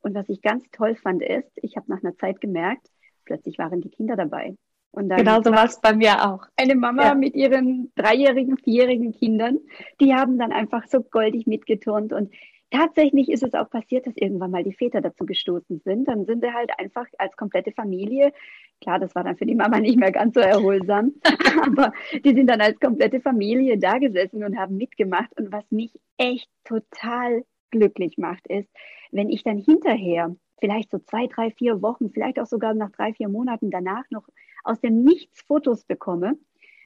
Und 0.00 0.14
was 0.14 0.28
ich 0.28 0.42
ganz 0.42 0.70
toll 0.70 0.96
fand, 0.96 1.22
ist, 1.22 1.50
ich 1.62 1.76
habe 1.76 1.90
nach 1.90 2.02
einer 2.02 2.16
Zeit 2.16 2.40
gemerkt, 2.40 2.90
plötzlich 3.24 3.58
waren 3.58 3.80
die 3.80 3.90
Kinder 3.90 4.16
dabei. 4.16 4.56
Und 4.90 5.08
dann 5.08 5.18
genau 5.18 5.42
so 5.42 5.50
war 5.50 5.64
es 5.64 5.80
bei 5.80 5.94
mir 5.94 6.30
auch. 6.30 6.46
Eine 6.56 6.76
Mama 6.76 7.04
ja. 7.04 7.14
mit 7.14 7.34
ihren 7.34 7.90
dreijährigen, 7.96 8.58
vierjährigen 8.58 9.12
Kindern, 9.12 9.58
die 10.00 10.14
haben 10.14 10.38
dann 10.38 10.52
einfach 10.52 10.86
so 10.86 11.00
goldig 11.00 11.46
mitgeturnt. 11.46 12.12
Und 12.12 12.32
tatsächlich 12.74 13.28
ist 13.30 13.44
es 13.44 13.54
auch 13.54 13.70
passiert, 13.70 14.06
dass 14.06 14.16
irgendwann 14.16 14.50
mal 14.50 14.64
die 14.64 14.72
Väter 14.72 15.00
dazu 15.00 15.24
gestoßen 15.24 15.80
sind. 15.84 16.08
Dann 16.08 16.26
sind 16.26 16.42
sie 16.42 16.52
halt 16.52 16.70
einfach 16.78 17.06
als 17.18 17.36
komplette 17.36 17.70
Familie, 17.72 18.32
klar, 18.80 18.98
das 18.98 19.14
war 19.14 19.22
dann 19.22 19.36
für 19.36 19.46
die 19.46 19.54
Mama 19.54 19.78
nicht 19.78 19.96
mehr 19.96 20.10
ganz 20.10 20.34
so 20.34 20.40
erholsam, 20.40 21.12
aber 21.66 21.92
die 22.24 22.34
sind 22.34 22.48
dann 22.48 22.60
als 22.60 22.78
komplette 22.80 23.20
Familie 23.20 23.78
da 23.78 23.98
gesessen 23.98 24.42
und 24.42 24.58
haben 24.58 24.76
mitgemacht. 24.76 25.30
Und 25.38 25.52
was 25.52 25.70
mich 25.70 25.92
echt 26.16 26.50
total 26.64 27.44
glücklich 27.70 28.18
macht, 28.18 28.46
ist, 28.48 28.68
wenn 29.12 29.30
ich 29.30 29.44
dann 29.44 29.58
hinterher, 29.58 30.34
vielleicht 30.58 30.90
so 30.90 30.98
zwei, 30.98 31.28
drei, 31.28 31.50
vier 31.52 31.80
Wochen, 31.80 32.10
vielleicht 32.10 32.40
auch 32.40 32.46
sogar 32.46 32.74
nach 32.74 32.90
drei, 32.90 33.12
vier 33.12 33.28
Monaten 33.28 33.70
danach 33.70 34.04
noch 34.10 34.26
aus 34.64 34.80
dem 34.80 35.04
Nichts 35.04 35.42
Fotos 35.42 35.84
bekomme, 35.84 36.38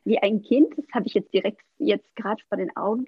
wie 0.05 0.19
ein 0.19 0.43
Kind, 0.43 0.77
das 0.77 0.87
habe 0.93 1.07
ich 1.07 1.15
jetzt 1.15 1.33
direkt 1.33 1.63
jetzt 1.79 2.15
gerade 2.15 2.43
vor 2.49 2.59
den 2.59 2.77
Augen, 2.77 3.07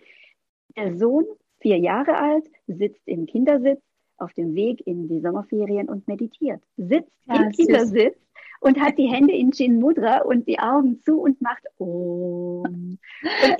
der 0.76 0.96
Sohn 0.96 1.26
vier 1.60 1.78
Jahre 1.78 2.16
alt, 2.16 2.44
sitzt 2.66 3.06
im 3.06 3.26
Kindersitz 3.26 3.82
auf 4.16 4.32
dem 4.34 4.54
Weg 4.54 4.86
in 4.86 5.08
die 5.08 5.20
Sommerferien 5.20 5.88
und 5.88 6.06
meditiert. 6.08 6.62
Sitzt 6.76 7.12
ja, 7.26 7.42
im 7.42 7.50
Kindersitz 7.50 8.18
und 8.60 8.80
hat 8.80 8.98
die 8.98 9.06
Hände 9.12 9.34
in 9.34 9.52
Shin 9.52 9.78
Mudra 9.78 10.22
und 10.22 10.46
die 10.46 10.58
Augen 10.58 11.00
zu 11.00 11.20
und 11.20 11.40
macht 11.40 11.64
Om. 11.78 12.62
Und 12.62 12.98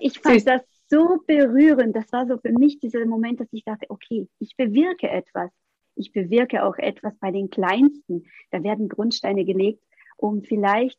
ich 0.01 0.19
fand 0.19 0.47
das 0.47 0.63
so 0.89 1.19
berührend. 1.27 1.97
Das 1.97 2.13
war 2.13 2.27
so 2.27 2.37
für 2.39 2.53
mich 2.53 2.79
dieser 2.81 3.07
Moment, 3.07 3.41
dass 3.41 3.49
ich 3.53 3.65
dachte, 3.65 3.87
okay, 3.89 4.29
ich 4.39 4.57
bewirke 4.57 5.09
etwas. 5.09 5.51
Ich 5.95 6.13
bewirke 6.13 6.65
auch 6.65 6.77
etwas 6.79 7.15
bei 7.19 7.31
den 7.31 7.51
Kleinsten. 7.51 8.25
Da 8.51 8.63
werden 8.63 8.89
Grundsteine 8.89 9.45
gelegt 9.45 9.83
um 10.21 10.43
vielleicht 10.43 10.99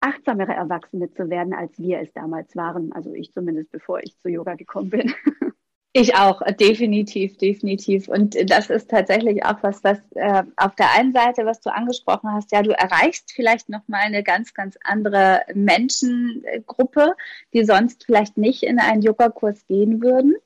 achtsamere 0.00 0.52
Erwachsene 0.52 1.10
zu 1.10 1.28
werden, 1.28 1.52
als 1.52 1.78
wir 1.78 2.00
es 2.00 2.12
damals 2.12 2.56
waren. 2.56 2.92
Also 2.92 3.12
ich 3.12 3.32
zumindest, 3.32 3.70
bevor 3.70 4.00
ich 4.02 4.18
zu 4.20 4.28
Yoga 4.28 4.54
gekommen 4.54 4.90
bin. 4.90 5.12
Ich 5.92 6.14
auch, 6.14 6.40
definitiv, 6.52 7.36
definitiv. 7.36 8.06
Und 8.08 8.36
das 8.48 8.70
ist 8.70 8.90
tatsächlich 8.90 9.44
auch 9.44 9.60
was, 9.62 9.82
was 9.82 9.98
äh, 10.14 10.44
auf 10.56 10.76
der 10.76 10.92
einen 10.92 11.12
Seite, 11.12 11.44
was 11.44 11.60
du 11.60 11.72
angesprochen 11.72 12.30
hast, 12.32 12.52
ja, 12.52 12.62
du 12.62 12.70
erreichst 12.70 13.32
vielleicht 13.32 13.68
nochmal 13.68 14.02
eine 14.02 14.22
ganz, 14.22 14.54
ganz 14.54 14.78
andere 14.84 15.42
Menschengruppe, 15.52 17.16
die 17.52 17.64
sonst 17.64 18.04
vielleicht 18.04 18.36
nicht 18.36 18.62
in 18.62 18.78
einen 18.78 19.02
Yogakurs 19.02 19.66
gehen 19.66 20.00
würden. 20.00 20.36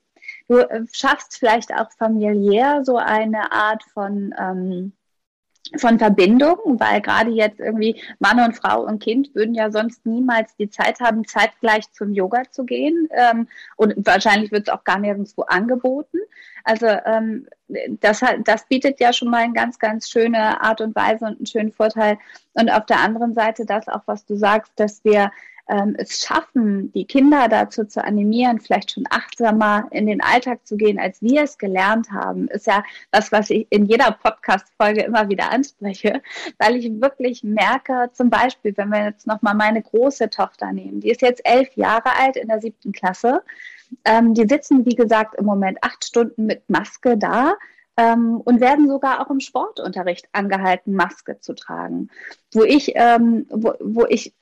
Du 0.48 0.58
äh, 0.58 0.86
schaffst 0.92 1.36
vielleicht 1.36 1.74
auch 1.74 1.90
familiär 1.92 2.82
so 2.84 2.96
eine 2.96 3.52
Art 3.52 3.84
von 3.92 4.34
ähm, 4.38 4.92
von 5.78 5.98
Verbindung, 5.98 6.58
weil 6.78 7.00
gerade 7.00 7.30
jetzt 7.30 7.60
irgendwie 7.60 8.00
Mann 8.18 8.40
und 8.40 8.56
Frau 8.56 8.82
und 8.82 9.02
Kind 9.02 9.34
würden 9.34 9.54
ja 9.54 9.70
sonst 9.70 10.04
niemals 10.06 10.54
die 10.56 10.70
Zeit 10.70 11.00
haben, 11.00 11.26
zeitgleich 11.26 11.90
zum 11.92 12.12
Yoga 12.12 12.42
zu 12.50 12.64
gehen. 12.64 13.08
Ähm, 13.12 13.48
und 13.76 13.94
wahrscheinlich 13.96 14.52
wird 14.52 14.68
es 14.68 14.74
auch 14.74 14.84
gar 14.84 14.98
nirgendwo 14.98 15.42
angeboten. 15.42 16.18
Also 16.64 16.86
ähm, 16.86 17.46
das, 18.00 18.22
das 18.44 18.66
bietet 18.66 19.00
ja 19.00 19.12
schon 19.12 19.30
mal 19.30 19.42
eine 19.42 19.52
ganz, 19.52 19.78
ganz 19.78 20.08
schöne 20.08 20.62
Art 20.62 20.80
und 20.80 20.94
Weise 20.96 21.26
und 21.26 21.36
einen 21.36 21.46
schönen 21.46 21.72
Vorteil. 21.72 22.18
Und 22.54 22.70
auf 22.70 22.86
der 22.86 23.00
anderen 23.00 23.34
Seite 23.34 23.66
das 23.66 23.88
auch, 23.88 24.02
was 24.06 24.24
du 24.24 24.36
sagst, 24.36 24.72
dass 24.76 25.04
wir 25.04 25.30
ähm, 25.68 25.94
es 25.98 26.20
schaffen, 26.24 26.92
die 26.92 27.06
Kinder 27.06 27.48
dazu 27.48 27.84
zu 27.84 28.04
animieren, 28.04 28.60
vielleicht 28.60 28.92
schon 28.92 29.04
achtsamer 29.08 29.88
in 29.90 30.06
den 30.06 30.22
Alltag 30.22 30.66
zu 30.66 30.76
gehen, 30.76 30.98
als 30.98 31.22
wir 31.22 31.42
es 31.42 31.58
gelernt 31.58 32.10
haben, 32.10 32.48
ist 32.48 32.66
ja 32.66 32.84
das, 33.10 33.32
was 33.32 33.50
ich 33.50 33.66
in 33.70 33.86
jeder 33.86 34.12
Podcast-Folge 34.12 35.02
immer 35.02 35.28
wieder 35.28 35.50
anspreche, 35.50 36.22
weil 36.58 36.76
ich 36.76 37.00
wirklich 37.00 37.42
merke, 37.42 38.10
zum 38.12 38.30
Beispiel, 38.30 38.76
wenn 38.76 38.90
wir 38.90 39.04
jetzt 39.04 39.26
nochmal 39.26 39.54
meine 39.54 39.82
große 39.82 40.30
Tochter 40.30 40.72
nehmen, 40.72 41.00
die 41.00 41.10
ist 41.10 41.22
jetzt 41.22 41.42
elf 41.44 41.74
Jahre 41.76 42.16
alt 42.18 42.36
in 42.36 42.48
der 42.48 42.60
siebten 42.60 42.92
Klasse, 42.92 43.42
ähm, 44.04 44.34
die 44.34 44.46
sitzen, 44.46 44.84
wie 44.84 44.96
gesagt, 44.96 45.36
im 45.36 45.46
Moment 45.46 45.78
acht 45.82 46.04
Stunden 46.04 46.46
mit 46.46 46.68
Maske 46.68 47.16
da, 47.16 47.54
ähm, 47.96 48.40
und 48.44 48.60
werden 48.60 48.88
sogar 48.88 49.20
auch 49.20 49.30
im 49.30 49.40
Sportunterricht 49.40 50.28
angehalten, 50.32 50.94
Maske 50.94 51.38
zu 51.38 51.54
tragen. 51.54 52.10
Wo 52.52 52.64
ich, 52.64 52.92
ähm, 52.96 53.46
wo, 53.50 53.74
wo 53.78 54.04
ich 54.08 54.34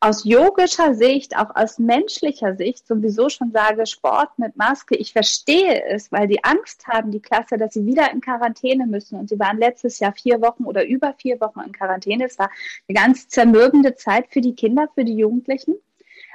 aus 0.00 0.24
yogischer 0.24 0.94
Sicht, 0.94 1.36
auch 1.36 1.54
aus 1.54 1.78
menschlicher 1.78 2.54
Sicht 2.54 2.86
sowieso 2.86 3.28
schon 3.28 3.50
sage, 3.50 3.86
Sport 3.86 4.38
mit 4.38 4.56
Maske, 4.56 4.94
ich 4.94 5.12
verstehe 5.12 5.84
es, 5.86 6.12
weil 6.12 6.28
die 6.28 6.44
Angst 6.44 6.86
haben, 6.86 7.10
die 7.10 7.20
Klasse, 7.20 7.56
dass 7.56 7.74
sie 7.74 7.86
wieder 7.86 8.10
in 8.12 8.20
Quarantäne 8.20 8.86
müssen. 8.86 9.18
Und 9.18 9.30
sie 9.30 9.38
waren 9.38 9.58
letztes 9.58 9.98
Jahr 9.98 10.12
vier 10.12 10.42
Wochen 10.42 10.64
oder 10.64 10.86
über 10.86 11.14
vier 11.14 11.40
Wochen 11.40 11.60
in 11.60 11.72
Quarantäne. 11.72 12.26
Es 12.26 12.38
war 12.38 12.50
eine 12.88 12.98
ganz 12.98 13.28
zermürbende 13.28 13.94
Zeit 13.94 14.26
für 14.28 14.42
die 14.42 14.54
Kinder, 14.54 14.88
für 14.94 15.04
die 15.04 15.16
Jugendlichen. 15.16 15.76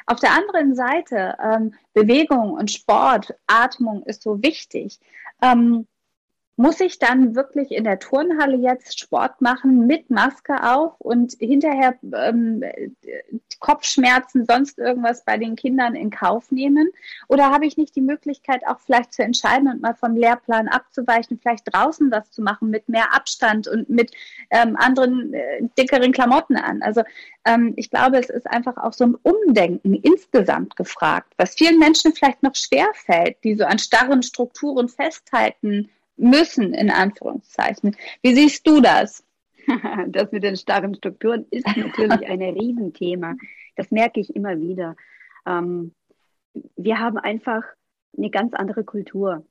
Auf 0.07 0.19
der 0.19 0.31
anderen 0.31 0.75
Seite, 0.75 1.37
ähm, 1.43 1.73
Bewegung 1.93 2.53
und 2.53 2.71
Sport, 2.71 3.35
Atmung 3.45 4.03
ist 4.03 4.23
so 4.23 4.41
wichtig. 4.41 4.99
Ähm, 5.41 5.87
muss 6.61 6.79
ich 6.79 6.99
dann 6.99 7.35
wirklich 7.35 7.71
in 7.71 7.83
der 7.83 7.97
Turnhalle 7.97 8.55
jetzt 8.55 8.99
Sport 8.99 9.41
machen 9.41 9.87
mit 9.87 10.11
Maske 10.11 10.63
auf 10.63 10.93
und 10.99 11.33
hinterher 11.39 11.95
ähm, 12.13 12.63
Kopfschmerzen, 13.59 14.45
sonst 14.45 14.77
irgendwas 14.77 15.25
bei 15.25 15.37
den 15.37 15.55
Kindern 15.55 15.95
in 15.95 16.11
Kauf 16.11 16.51
nehmen? 16.51 16.89
Oder 17.27 17.49
habe 17.49 17.65
ich 17.65 17.77
nicht 17.77 17.95
die 17.95 18.01
Möglichkeit, 18.01 18.61
auch 18.67 18.79
vielleicht 18.79 19.13
zu 19.13 19.23
entscheiden 19.23 19.69
und 19.69 19.81
mal 19.81 19.95
vom 19.95 20.15
Lehrplan 20.15 20.67
abzuweichen, 20.67 21.39
vielleicht 21.41 21.73
draußen 21.73 22.11
was 22.11 22.29
zu 22.29 22.43
machen 22.43 22.69
mit 22.69 22.87
mehr 22.87 23.11
Abstand 23.11 23.67
und 23.67 23.89
mit 23.89 24.11
ähm, 24.51 24.75
anderen 24.75 25.33
äh, 25.33 25.63
dickeren 25.79 26.11
Klamotten 26.11 26.57
an? 26.57 26.83
Also 26.83 27.01
ähm, 27.43 27.73
ich 27.75 27.89
glaube, 27.89 28.19
es 28.19 28.29
ist 28.29 28.45
einfach 28.45 28.77
auch 28.77 28.93
so 28.93 29.05
ein 29.05 29.15
Umdenken 29.23 29.95
insgesamt 29.95 30.75
gefragt, 30.75 31.33
was 31.37 31.55
vielen 31.55 31.79
Menschen 31.79 32.13
vielleicht 32.13 32.43
noch 32.43 32.55
schwer 32.55 32.89
fällt, 32.93 33.43
die 33.43 33.55
so 33.55 33.65
an 33.65 33.79
starren 33.79 34.21
Strukturen 34.21 34.89
festhalten 34.89 35.89
müssen, 36.21 36.73
in 36.73 36.89
Anführungszeichen. 36.89 37.95
Wie 38.21 38.33
siehst 38.33 38.67
du 38.67 38.81
das? 38.81 39.25
Das 40.07 40.31
mit 40.31 40.43
den 40.43 40.57
starren 40.57 40.95
Strukturen 40.95 41.45
ist 41.51 41.67
natürlich 41.67 42.27
ein 42.27 42.41
Riesenthema. 42.57 43.35
Das 43.75 43.91
merke 43.91 44.19
ich 44.19 44.35
immer 44.35 44.59
wieder. 44.59 44.95
Ähm, 45.45 45.93
wir 46.75 46.99
haben 46.99 47.17
einfach 47.17 47.63
eine 48.17 48.29
ganz 48.31 48.53
andere 48.53 48.83
Kultur. 48.83 49.45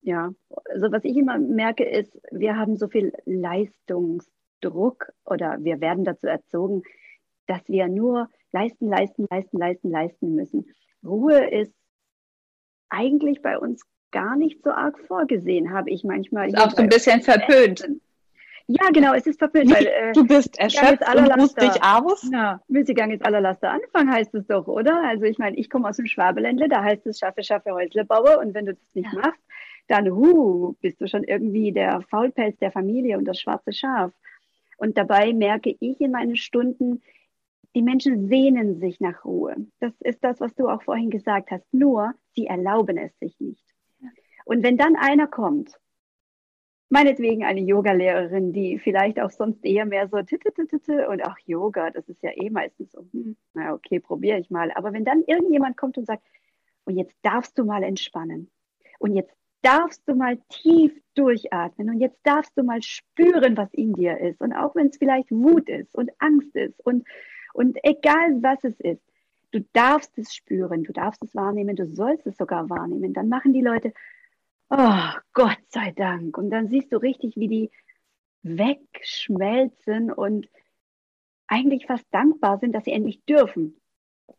Ja, 0.00 0.32
also 0.70 0.90
was 0.90 1.04
ich 1.04 1.16
immer 1.16 1.38
merke 1.38 1.84
ist, 1.84 2.18
wir 2.30 2.56
haben 2.56 2.76
so 2.76 2.88
viel 2.88 3.12
Leistungsdruck 3.24 5.12
oder 5.24 5.58
wir 5.60 5.80
werden 5.80 6.04
dazu 6.04 6.26
erzogen, 6.26 6.82
dass 7.46 7.68
wir 7.68 7.88
nur 7.88 8.28
leisten, 8.52 8.88
leisten, 8.88 9.26
leisten, 9.30 9.58
leisten, 9.58 9.90
leisten 9.90 10.34
müssen. 10.34 10.66
Ruhe 11.04 11.48
ist 11.50 11.74
eigentlich 12.88 13.42
bei 13.42 13.58
uns 13.58 13.82
gar 14.12 14.36
nicht 14.36 14.62
so 14.62 14.70
arg 14.70 14.98
vorgesehen, 15.08 15.72
habe 15.72 15.90
ich 15.90 16.04
manchmal. 16.04 16.48
Ist 16.48 16.58
auch 16.58 16.70
so 16.70 16.82
ein 16.82 16.88
bisschen 16.88 17.20
verpönt. 17.22 17.86
Ja, 18.68 18.90
genau, 18.92 19.12
es 19.12 19.26
ist 19.26 19.38
verpönt. 19.38 19.74
Weil, 19.74 19.86
äh, 19.86 20.12
du 20.12 20.24
bist 20.24 20.58
erschöpft 20.58 21.02
und 21.14 21.40
ruhst 21.40 21.60
dich 21.60 21.82
aus. 21.82 22.28
Ja, 22.32 22.60
Müßiggang 22.68 23.10
ist 23.10 23.24
aller 23.24 23.40
Laster 23.40 23.70
Anfang, 23.70 24.10
heißt 24.10 24.34
es 24.34 24.46
doch, 24.46 24.66
oder? 24.68 25.02
Also 25.04 25.24
ich 25.24 25.38
meine, 25.38 25.56
ich 25.56 25.68
komme 25.68 25.88
aus 25.88 25.96
dem 25.96 26.06
Schwabeländle, 26.06 26.68
da 26.68 26.82
heißt 26.82 27.06
es 27.06 27.18
schaffe, 27.18 27.42
schaffe, 27.42 27.72
Häusle 27.72 28.04
baue 28.04 28.38
und 28.38 28.54
wenn 28.54 28.66
du 28.66 28.74
das 28.74 28.94
nicht 28.94 29.12
ja. 29.12 29.18
machst, 29.20 29.40
dann 29.88 30.08
hu, 30.10 30.74
bist 30.80 31.00
du 31.00 31.08
schon 31.08 31.24
irgendwie 31.24 31.72
der 31.72 32.02
Faulpelz 32.02 32.56
der 32.58 32.70
Familie 32.70 33.18
und 33.18 33.24
das 33.24 33.40
schwarze 33.40 33.72
Schaf. 33.72 34.12
Und 34.76 34.96
dabei 34.96 35.32
merke 35.32 35.74
ich 35.80 36.00
in 36.00 36.12
meinen 36.12 36.36
Stunden, 36.36 37.02
die 37.74 37.82
Menschen 37.82 38.28
sehnen 38.28 38.78
sich 38.80 39.00
nach 39.00 39.24
Ruhe. 39.24 39.56
Das 39.80 39.92
ist 40.00 40.22
das, 40.22 40.40
was 40.40 40.54
du 40.54 40.68
auch 40.68 40.82
vorhin 40.82 41.10
gesagt 41.10 41.50
hast. 41.50 41.64
Nur, 41.72 42.12
sie 42.34 42.46
erlauben 42.46 42.98
es 42.98 43.18
sich 43.18 43.38
nicht. 43.40 43.64
Und 44.44 44.62
wenn 44.62 44.76
dann 44.76 44.96
einer 44.96 45.26
kommt, 45.26 45.78
meinetwegen 46.92 47.42
eine 47.42 47.60
Yogalehrerin, 47.60 48.52
die 48.52 48.78
vielleicht 48.78 49.18
auch 49.18 49.30
sonst 49.30 49.64
eher 49.64 49.86
mehr 49.86 50.08
so 50.08 50.18
und 50.18 51.24
auch 51.24 51.38
Yoga, 51.46 51.90
das 51.90 52.06
ist 52.08 52.22
ja 52.22 52.30
eh 52.34 52.50
meistens 52.50 52.92
so, 52.92 53.06
hm, 53.12 53.36
na 53.54 53.72
okay, 53.72 53.98
probiere 53.98 54.38
ich 54.38 54.50
mal. 54.50 54.70
Aber 54.72 54.92
wenn 54.92 55.04
dann 55.04 55.24
irgendjemand 55.26 55.78
kommt 55.78 55.96
und 55.96 56.06
sagt, 56.06 56.22
und 56.84 56.98
jetzt 56.98 57.16
darfst 57.22 57.56
du 57.58 57.64
mal 57.64 57.82
entspannen 57.82 58.50
und 58.98 59.14
jetzt 59.14 59.34
darfst 59.62 60.06
du 60.06 60.14
mal 60.14 60.38
tief 60.50 60.92
durchatmen 61.14 61.88
und 61.88 62.00
jetzt 62.00 62.18
darfst 62.24 62.52
du 62.58 62.62
mal 62.62 62.82
spüren, 62.82 63.56
was 63.56 63.72
in 63.72 63.94
dir 63.94 64.18
ist. 64.18 64.42
Und 64.42 64.52
auch 64.52 64.74
wenn 64.74 64.88
es 64.88 64.98
vielleicht 64.98 65.30
Wut 65.30 65.70
ist 65.70 65.94
und 65.94 66.10
Angst 66.18 66.54
ist 66.54 66.78
und, 66.84 67.06
und 67.54 67.78
egal 67.84 68.42
was 68.42 68.64
es 68.64 68.78
ist, 68.80 69.02
du 69.52 69.60
darfst 69.72 70.18
es 70.18 70.34
spüren, 70.34 70.82
du 70.82 70.92
darfst 70.92 71.22
es 71.22 71.34
wahrnehmen, 71.34 71.76
du 71.76 71.86
sollst 71.86 72.26
es 72.26 72.36
sogar 72.36 72.68
wahrnehmen. 72.68 73.12
Dann 73.14 73.28
machen 73.28 73.52
die 73.52 73.62
Leute, 73.62 73.92
oh 74.72 75.20
Gott 75.34 75.58
sei 75.68 75.92
Dank. 75.92 76.36
Und 76.38 76.50
dann 76.50 76.68
siehst 76.68 76.92
du 76.92 76.96
richtig, 76.96 77.36
wie 77.36 77.48
die 77.48 77.70
wegschmelzen 78.42 80.10
und 80.10 80.48
eigentlich 81.46 81.86
fast 81.86 82.06
dankbar 82.10 82.58
sind, 82.58 82.72
dass 82.72 82.84
sie 82.84 82.92
endlich 82.92 83.24
dürfen. 83.24 83.76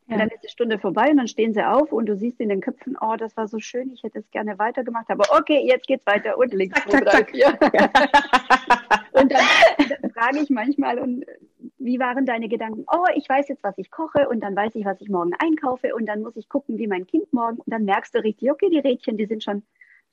Ja. 0.08 0.16
Und 0.16 0.20
dann 0.20 0.30
ist 0.30 0.44
die 0.44 0.50
Stunde 0.50 0.80
vorbei 0.80 1.12
und 1.12 1.18
dann 1.18 1.28
stehen 1.28 1.54
sie 1.54 1.64
auf 1.64 1.92
und 1.92 2.08
du 2.08 2.18
siehst 2.18 2.40
in 2.42 2.50
den 2.50 2.62
Köpfen, 2.62 2.98
oh, 3.00 3.16
das 3.16 3.38
war 3.38 3.48
so 3.48 3.60
schön, 3.60 3.92
ich 3.92 4.04
hätte 4.04 4.20
es 4.20 4.32
gerne 4.32 4.58
weitergemacht, 4.58 5.10
aber 5.10 5.26
okay, 5.38 5.64
jetzt 5.66 5.88
geht's 5.88 6.06
weiter 6.06 6.38
und 6.38 6.54
links, 6.54 6.82
zwei, 6.84 7.02
drei, 7.02 7.24
vier. 7.26 7.48
und 9.14 9.32
dann, 9.32 9.46
dann 9.78 10.12
frage 10.12 10.40
ich 10.42 10.50
manchmal, 10.50 11.00
und 11.00 11.26
wie 11.78 12.00
waren 12.00 12.26
deine 12.26 12.50
Gedanken? 12.50 12.86
Oh, 12.92 13.06
ich 13.16 13.30
weiß 13.30 13.48
jetzt, 13.50 13.64
was 13.64 13.78
ich 13.78 13.92
koche 13.92 14.28
und 14.28 14.42
dann 14.42 14.56
weiß 14.56 14.76
ich, 14.76 14.84
was 14.84 15.00
ich 15.00 15.10
morgen 15.10 15.34
einkaufe 15.38 15.94
und 15.96 16.08
dann 16.08 16.22
muss 16.22 16.36
ich 16.36 16.50
gucken, 16.50 16.80
wie 16.80 16.88
mein 16.88 17.06
Kind 17.06 17.32
morgen 17.32 17.58
und 17.58 17.70
dann 17.72 17.86
merkst 17.86 18.16
du 18.16 18.24
richtig, 18.24 18.52
okay, 18.52 18.70
die 18.70 18.80
Rädchen, 18.80 19.18
die 19.18 19.26
sind 19.26 19.44
schon 19.44 19.64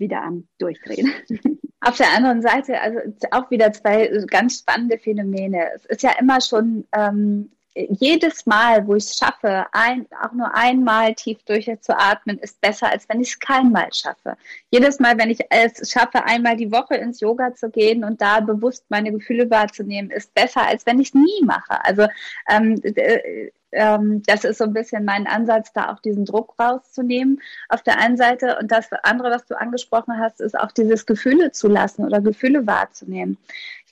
wieder 0.01 0.23
am 0.23 0.49
Durchdrehen. 0.59 1.13
Auf 1.83 1.97
der 1.97 2.13
anderen 2.15 2.43
Seite, 2.43 2.81
also 2.81 2.99
auch 3.31 3.51
wieder 3.51 3.73
zwei 3.73 4.09
ganz 4.27 4.59
spannende 4.59 4.99
Phänomene. 4.99 5.73
Es 5.75 5.87
ist 5.87 6.03
ja 6.03 6.13
immer 6.19 6.41
schon 6.41 6.87
ähm, 6.93 7.51
jedes 7.75 8.47
Mal, 8.47 8.87
wo 8.87 8.97
ich 8.97 9.05
es 9.05 9.17
schaffe, 9.17 9.67
ein, 9.73 10.07
auch 10.23 10.33
nur 10.33 10.55
einmal 10.55 11.15
tief 11.15 11.43
durchzuatmen, 11.45 12.39
ist 12.39 12.61
besser, 12.61 12.91
als 12.91 13.09
wenn 13.09 13.21
ich 13.21 13.31
es 13.31 13.39
keinmal 13.39 13.93
schaffe. 13.93 14.37
Jedes 14.71 14.99
Mal, 14.99 15.17
wenn 15.19 15.31
ich 15.31 15.39
es 15.51 15.91
schaffe, 15.91 16.25
einmal 16.25 16.57
die 16.57 16.73
Woche 16.73 16.97
ins 16.97 17.21
Yoga 17.21 17.55
zu 17.55 17.71
gehen 17.71 18.05
und 18.05 18.21
da 18.21 18.41
bewusst 18.41 18.85
meine 18.89 19.13
Gefühle 19.13 19.49
wahrzunehmen, 19.51 20.11
ist 20.11 20.35
besser, 20.35 20.67
als 20.67 20.85
wenn 20.87 21.01
ich 21.01 21.09
es 21.09 21.15
nie 21.15 21.45
mache. 21.45 21.83
Also 21.85 22.07
ähm, 22.49 22.81
ähm, 23.73 24.23
das 24.27 24.45
ist 24.45 24.59
so 24.59 24.65
ein 24.65 24.73
bisschen 24.73 25.05
mein 25.05 25.27
Ansatz, 25.27 25.73
da 25.73 25.93
auch 25.93 26.01
diesen 26.01 26.25
Druck 26.25 26.55
rauszunehmen. 26.59 27.41
Auf 27.69 27.83
der 27.83 27.99
einen 27.99 28.17
Seite 28.17 28.59
und 28.61 28.71
das 28.71 28.93
andere, 29.03 29.31
was 29.31 29.47
du 29.47 29.59
angesprochen 29.59 30.19
hast, 30.19 30.41
ist 30.41 30.59
auch 30.59 30.73
dieses 30.73 31.07
Gefühle 31.07 31.53
zu 31.53 31.69
lassen 31.69 32.05
oder 32.05 32.21
Gefühle 32.21 32.67
wahrzunehmen. 32.67 33.39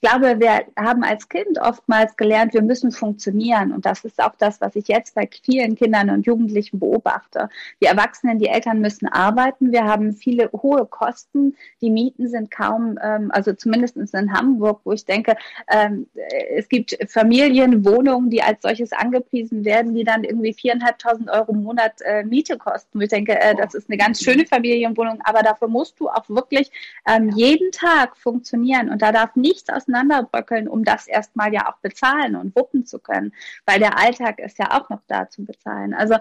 Ich 0.01 0.09
glaube, 0.09 0.39
wir 0.39 0.65
haben 0.77 1.03
als 1.03 1.29
Kind 1.29 1.59
oftmals 1.61 2.17
gelernt, 2.17 2.55
wir 2.55 2.63
müssen 2.63 2.93
funktionieren. 2.93 3.73
Und 3.73 3.85
das 3.85 4.05
ist 4.05 4.23
auch 4.23 4.37
das, 4.39 4.61
was 4.61 4.77
ich 4.77 4.87
jetzt 4.87 5.17
bei 5.17 5.29
vielen 5.43 5.75
Kindern 5.75 6.11
und 6.11 6.25
Jugendlichen 6.25 6.79
beobachte. 6.79 7.49
Die 7.83 7.87
Erwachsenen, 7.87 8.39
die 8.39 8.47
Eltern 8.47 8.81
müssen 8.81 9.09
arbeiten. 9.09 9.73
Wir 9.73 9.87
haben 9.87 10.13
viele 10.13 10.53
hohe 10.53 10.87
Kosten. 10.87 11.57
Die 11.81 11.91
Mieten 11.91 12.29
sind 12.29 12.53
kaum, 12.53 12.97
ähm, 13.03 13.33
also 13.35 13.53
zumindest 13.55 13.97
in 13.97 14.33
Hamburg, 14.33 14.83
wo 14.85 14.93
ich 14.93 15.05
denke, 15.05 15.37
ähm, 15.69 16.07
es 16.55 16.69
gibt 16.69 16.97
Familienwohnungen, 17.09 18.31
die 18.31 18.41
als 18.41 18.63
solches 18.63 18.93
angepriesen 18.93 19.65
werden, 19.65 19.95
die 19.97 20.05
dann 20.05 20.23
irgendwie 20.23 20.55
viereinhalbtausend 20.55 21.29
Euro 21.29 21.51
im 21.51 21.65
Monat 21.65 21.95
äh, 22.03 22.23
Miete 22.23 22.57
kosten. 22.57 23.01
ich 23.01 23.09
denke, 23.09 23.37
äh, 23.41 23.57
das 23.57 23.75
ist 23.75 23.91
eine 23.91 23.99
ganz 23.99 24.23
schöne 24.23 24.47
Familienwohnung, 24.47 25.19
aber 25.25 25.43
dafür 25.43 25.67
musst 25.67 25.99
du 25.99 26.09
auch 26.09 26.29
wirklich 26.29 26.71
ähm, 27.05 27.31
jeden 27.31 27.73
Tag 27.73 28.17
funktionieren. 28.17 28.91
Und 28.91 29.03
da 29.03 29.11
darf 29.11 29.35
nichts 29.35 29.69
aus 29.69 29.88
auseinanderbröckeln, 29.89 30.69
um 30.69 30.85
das 30.85 31.07
erstmal 31.07 31.53
ja 31.53 31.69
auch 31.69 31.79
bezahlen 31.79 32.37
und 32.37 32.55
wuppen 32.55 32.87
zu 32.87 32.99
können, 32.99 33.33
weil 33.67 33.79
der 33.79 33.99
Alltag 33.99 34.39
ist 34.39 34.59
ja 34.59 34.79
auch 34.79 34.89
noch 34.91 35.01
da 35.07 35.29
zu 35.29 35.45
bezahlen. 35.45 35.95
Also 35.95 36.17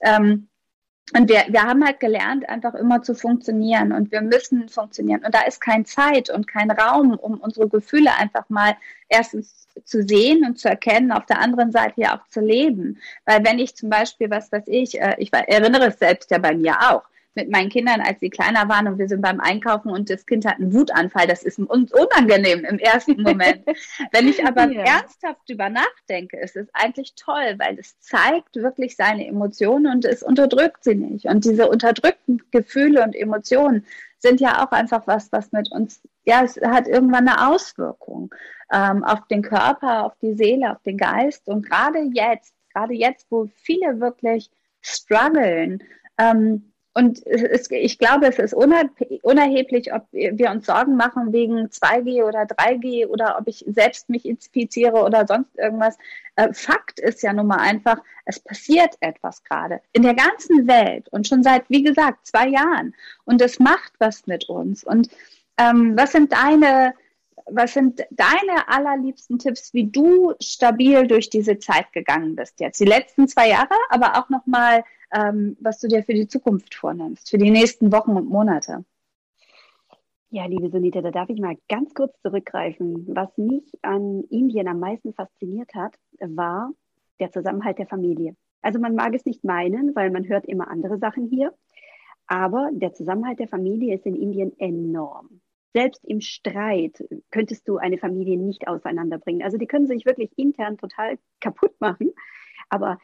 ähm, 0.00 0.48
und 1.14 1.28
wir, 1.28 1.44
wir 1.48 1.62
haben 1.62 1.84
halt 1.84 2.00
gelernt, 2.00 2.48
einfach 2.48 2.74
immer 2.74 3.02
zu 3.02 3.14
funktionieren 3.14 3.92
und 3.92 4.12
wir 4.12 4.22
müssen 4.22 4.68
funktionieren. 4.70 5.22
Und 5.24 5.34
da 5.34 5.42
ist 5.42 5.60
kein 5.60 5.84
Zeit 5.84 6.30
und 6.30 6.46
kein 6.46 6.70
Raum, 6.70 7.18
um 7.18 7.38
unsere 7.38 7.68
Gefühle 7.68 8.14
einfach 8.14 8.48
mal 8.48 8.76
erstens 9.08 9.68
zu 9.84 10.02
sehen 10.06 10.46
und 10.46 10.58
zu 10.58 10.68
erkennen, 10.68 11.12
auf 11.12 11.26
der 11.26 11.40
anderen 11.40 11.70
Seite 11.70 12.00
ja 12.00 12.18
auch 12.18 12.28
zu 12.28 12.40
leben. 12.40 12.98
Weil 13.26 13.44
wenn 13.44 13.58
ich 13.58 13.76
zum 13.76 13.90
Beispiel, 13.90 14.30
was 14.30 14.50
weiß 14.52 14.64
ich, 14.68 14.98
äh, 15.00 15.16
ich 15.18 15.30
erinnere 15.32 15.88
es 15.88 15.98
selbst 15.98 16.30
ja 16.30 16.38
bei 16.38 16.54
mir 16.54 16.76
auch, 16.80 17.02
mit 17.34 17.50
meinen 17.50 17.70
Kindern, 17.70 18.00
als 18.00 18.20
sie 18.20 18.30
kleiner 18.30 18.68
waren 18.68 18.86
und 18.88 18.98
wir 18.98 19.08
sind 19.08 19.22
beim 19.22 19.40
Einkaufen 19.40 19.90
und 19.90 20.10
das 20.10 20.26
Kind 20.26 20.44
hat 20.44 20.58
einen 20.58 20.72
Wutanfall. 20.72 21.26
Das 21.26 21.42
ist 21.42 21.58
uns 21.58 21.92
unangenehm 21.92 22.64
im 22.64 22.78
ersten 22.78 23.22
Moment. 23.22 23.64
Wenn 24.12 24.28
ich 24.28 24.44
aber 24.46 24.70
ja. 24.70 24.82
ernsthaft 24.82 25.40
drüber 25.48 25.70
nachdenke, 25.70 26.38
ist 26.38 26.56
es 26.56 26.68
eigentlich 26.72 27.14
toll, 27.14 27.56
weil 27.58 27.78
es 27.78 27.98
zeigt 28.00 28.56
wirklich 28.56 28.96
seine 28.96 29.26
Emotionen 29.26 29.92
und 29.92 30.04
es 30.04 30.22
unterdrückt 30.22 30.84
sie 30.84 30.94
nicht. 30.94 31.26
Und 31.26 31.44
diese 31.44 31.68
unterdrückten 31.68 32.42
Gefühle 32.50 33.02
und 33.02 33.14
Emotionen 33.14 33.86
sind 34.18 34.40
ja 34.40 34.64
auch 34.64 34.72
einfach 34.72 35.06
was, 35.06 35.32
was 35.32 35.52
mit 35.52 35.70
uns, 35.72 36.00
ja, 36.24 36.42
es 36.44 36.60
hat 36.60 36.86
irgendwann 36.86 37.28
eine 37.28 37.48
Auswirkung 37.48 38.32
ähm, 38.72 39.04
auf 39.04 39.26
den 39.28 39.42
Körper, 39.42 40.04
auf 40.06 40.12
die 40.22 40.34
Seele, 40.34 40.70
auf 40.70 40.82
den 40.82 40.96
Geist. 40.96 41.48
Und 41.48 41.68
gerade 41.68 42.08
jetzt, 42.12 42.54
gerade 42.72 42.94
jetzt, 42.94 43.26
wo 43.30 43.48
viele 43.56 44.00
wirklich 44.00 44.50
strugglen, 44.80 45.82
ähm, 46.18 46.71
und 46.94 47.26
es, 47.26 47.70
ich 47.70 47.98
glaube, 47.98 48.26
es 48.26 48.38
ist 48.38 48.52
unerheblich, 48.52 49.94
ob 49.94 50.06
wir 50.12 50.50
uns 50.50 50.66
Sorgen 50.66 50.96
machen 50.96 51.32
wegen 51.32 51.68
2G 51.68 52.22
oder 52.22 52.42
3G 52.42 53.06
oder 53.06 53.38
ob 53.40 53.48
ich 53.48 53.64
selbst 53.66 54.10
mich 54.10 54.26
infiziere 54.26 55.02
oder 55.02 55.26
sonst 55.26 55.56
irgendwas. 55.56 55.96
Äh, 56.36 56.52
Fakt 56.52 57.00
ist 57.00 57.22
ja 57.22 57.32
nun 57.32 57.46
mal 57.46 57.60
einfach, 57.60 57.96
es 58.26 58.40
passiert 58.40 58.94
etwas 59.00 59.42
gerade 59.42 59.80
in 59.92 60.02
der 60.02 60.14
ganzen 60.14 60.66
Welt 60.68 61.08
und 61.10 61.26
schon 61.26 61.42
seit, 61.42 61.64
wie 61.70 61.82
gesagt, 61.82 62.26
zwei 62.26 62.48
Jahren. 62.48 62.94
Und 63.24 63.40
es 63.40 63.58
macht 63.58 63.92
was 63.98 64.26
mit 64.26 64.50
uns. 64.50 64.84
Und 64.84 65.08
ähm, 65.56 65.96
was 65.96 66.12
sind 66.12 66.32
deine, 66.32 66.92
was 67.46 67.72
sind 67.72 68.02
deine 68.10 68.68
allerliebsten 68.68 69.38
Tipps, 69.38 69.72
wie 69.72 69.90
du 69.90 70.34
stabil 70.40 71.06
durch 71.06 71.30
diese 71.30 71.58
Zeit 71.58 71.90
gegangen 71.94 72.36
bist 72.36 72.60
jetzt? 72.60 72.80
Die 72.80 72.84
letzten 72.84 73.28
zwei 73.28 73.48
Jahre, 73.48 73.74
aber 73.88 74.18
auch 74.18 74.28
nochmal 74.28 74.84
ähm, 75.12 75.56
was 75.60 75.78
du 75.78 75.88
dir 75.88 76.02
für 76.02 76.14
die 76.14 76.26
Zukunft 76.26 76.74
vornimmst, 76.74 77.30
für 77.30 77.38
die 77.38 77.50
nächsten 77.50 77.92
Wochen 77.92 78.12
und 78.12 78.28
Monate. 78.28 78.84
Ja, 80.30 80.46
liebe 80.46 80.70
Sunita, 80.70 81.02
da 81.02 81.10
darf 81.10 81.28
ich 81.28 81.38
mal 81.38 81.58
ganz 81.68 81.92
kurz 81.92 82.18
zurückgreifen. 82.22 83.06
Was 83.14 83.36
mich 83.36 83.70
an 83.82 84.24
Indien 84.30 84.66
am 84.66 84.80
meisten 84.80 85.12
fasziniert 85.12 85.74
hat, 85.74 85.94
war 86.20 86.72
der 87.20 87.30
Zusammenhalt 87.30 87.78
der 87.78 87.86
Familie. 87.86 88.34
Also 88.62 88.78
man 88.78 88.94
mag 88.94 89.14
es 89.14 89.26
nicht 89.26 89.44
meinen, 89.44 89.94
weil 89.94 90.10
man 90.10 90.26
hört 90.26 90.46
immer 90.46 90.68
andere 90.68 90.96
Sachen 90.98 91.26
hier, 91.26 91.52
aber 92.26 92.70
der 92.72 92.94
Zusammenhalt 92.94 93.40
der 93.40 93.48
Familie 93.48 93.94
ist 93.94 94.06
in 94.06 94.14
Indien 94.14 94.58
enorm. 94.58 95.42
Selbst 95.74 96.02
im 96.04 96.20
Streit 96.20 97.04
könntest 97.30 97.68
du 97.68 97.76
eine 97.76 97.98
Familie 97.98 98.38
nicht 98.38 98.68
auseinanderbringen. 98.68 99.42
Also 99.42 99.58
die 99.58 99.66
können 99.66 99.86
sich 99.86 100.06
wirklich 100.06 100.30
intern 100.36 100.78
total 100.78 101.18
kaputt 101.40 101.78
machen, 101.80 102.12
aber 102.70 102.98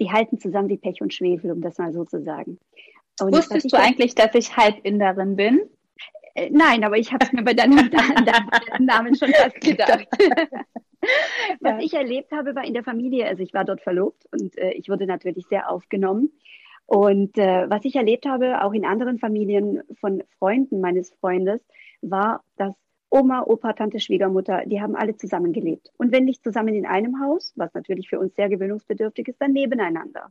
die 0.00 0.10
halten 0.10 0.38
zusammen 0.38 0.68
wie 0.68 0.78
Pech 0.78 1.00
und 1.00 1.12
Schwefel, 1.12 1.52
um 1.52 1.60
das 1.60 1.78
mal 1.78 1.92
so 1.92 2.04
zu 2.04 2.22
sagen. 2.22 2.58
Und 3.20 3.34
Wusstest 3.34 3.72
du 3.72 3.76
eigentlich, 3.76 4.14
dass 4.14 4.34
ich 4.34 4.56
Halbinderin 4.56 5.36
bin? 5.36 5.60
Äh, 6.34 6.50
nein, 6.50 6.84
aber 6.84 6.96
ich 6.96 7.12
habe 7.12 7.24
es 7.24 7.32
mir 7.32 7.42
bei 7.42 7.54
deinem, 7.54 7.76
Namen 8.78 9.14
schon 9.14 9.30
fast 9.32 9.60
gedacht. 9.60 10.08
Was 11.60 11.72
ja. 11.72 11.78
ich 11.80 11.94
erlebt 11.94 12.32
habe, 12.32 12.54
war 12.54 12.64
in 12.64 12.74
der 12.74 12.84
Familie, 12.84 13.26
also 13.26 13.42
ich 13.42 13.54
war 13.54 13.64
dort 13.64 13.80
verlobt 13.80 14.26
und 14.32 14.56
äh, 14.58 14.72
ich 14.72 14.88
wurde 14.88 15.06
natürlich 15.06 15.46
sehr 15.46 15.70
aufgenommen. 15.70 16.30
Und 16.86 17.38
äh, 17.38 17.70
was 17.70 17.84
ich 17.84 17.94
erlebt 17.94 18.26
habe, 18.26 18.64
auch 18.64 18.72
in 18.72 18.84
anderen 18.84 19.20
Familien 19.20 19.80
von 20.00 20.24
Freunden 20.40 20.80
meines 20.80 21.14
Freundes, 21.20 21.60
war, 22.02 22.42
dass 22.56 22.74
Oma, 23.10 23.42
Opa, 23.42 23.72
Tante, 23.72 23.98
Schwiegermutter, 23.98 24.62
die 24.66 24.80
haben 24.80 24.94
alle 24.94 25.16
zusammengelebt. 25.16 25.90
Und 25.96 26.12
wenn 26.12 26.24
nicht 26.24 26.44
zusammen 26.44 26.74
in 26.74 26.86
einem 26.86 27.20
Haus, 27.20 27.52
was 27.56 27.74
natürlich 27.74 28.08
für 28.08 28.20
uns 28.20 28.36
sehr 28.36 28.48
gewöhnungsbedürftig 28.48 29.28
ist, 29.28 29.42
dann 29.42 29.52
nebeneinander. 29.52 30.30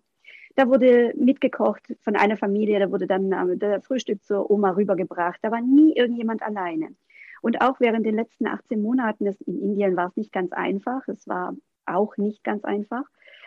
Da 0.56 0.70
wurde 0.70 1.14
mitgekocht 1.18 1.96
von 2.02 2.16
einer 2.16 2.38
Familie, 2.38 2.80
da 2.80 2.90
wurde 2.90 3.06
dann 3.06 3.32
äh, 3.32 3.58
der 3.58 3.82
Frühstück 3.82 4.24
zur 4.24 4.50
Oma 4.50 4.72
rübergebracht. 4.72 5.40
Da 5.42 5.52
war 5.52 5.62
nie 5.62 5.94
irgendjemand 5.94 6.42
alleine. 6.42 6.96
Und 7.42 7.62
auch 7.62 7.80
während 7.80 8.06
den 8.06 8.16
letzten 8.16 8.48
18 8.48 8.82
Monaten 8.82 9.28
in 9.28 9.62
Indien 9.62 9.96
war 9.96 10.08
es 10.08 10.16
nicht 10.16 10.32
ganz 10.32 10.52
einfach. 10.54 11.08
Es 11.08 11.28
war 11.28 11.56
auch 11.86 12.16
nicht 12.18 12.44
ganz 12.44 12.64
einfach. 12.64 13.04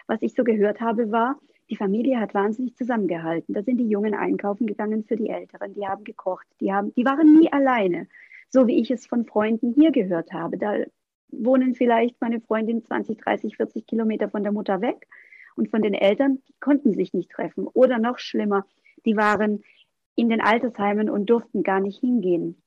Was 0.06 0.20
ich 0.20 0.34
so 0.34 0.44
gehört 0.44 0.80
habe, 0.80 1.10
war, 1.10 1.38
die 1.70 1.76
Familie 1.76 2.20
hat 2.20 2.34
wahnsinnig 2.34 2.76
zusammengehalten. 2.76 3.54
Da 3.54 3.62
sind 3.62 3.78
die 3.78 3.88
Jungen 3.88 4.14
einkaufen 4.14 4.66
gegangen 4.66 5.04
für 5.04 5.16
die 5.16 5.30
Älteren. 5.30 5.72
Die 5.74 5.86
haben 5.86 6.04
gekocht. 6.04 6.46
Die 6.60 6.72
haben, 6.72 6.92
die 6.94 7.04
waren 7.04 7.38
nie 7.38 7.50
alleine 7.50 8.08
so 8.52 8.66
wie 8.66 8.80
ich 8.80 8.90
es 8.90 9.06
von 9.06 9.24
Freunden 9.24 9.72
hier 9.74 9.90
gehört 9.90 10.32
habe. 10.32 10.58
Da 10.58 10.76
wohnen 11.28 11.74
vielleicht 11.74 12.20
meine 12.20 12.40
Freundin 12.40 12.84
20, 12.84 13.18
30, 13.18 13.56
40 13.56 13.86
Kilometer 13.86 14.28
von 14.28 14.42
der 14.42 14.52
Mutter 14.52 14.80
weg 14.80 15.08
und 15.56 15.70
von 15.70 15.82
den 15.82 15.94
Eltern, 15.94 16.42
die 16.48 16.54
konnten 16.60 16.92
sich 16.92 17.14
nicht 17.14 17.30
treffen. 17.30 17.66
Oder 17.66 17.98
noch 17.98 18.18
schlimmer, 18.18 18.66
die 19.06 19.16
waren 19.16 19.62
in 20.14 20.28
den 20.28 20.42
Altersheimen 20.42 21.08
und 21.08 21.30
durften 21.30 21.62
gar 21.62 21.80
nicht 21.80 22.00
hingehen. 22.00 22.62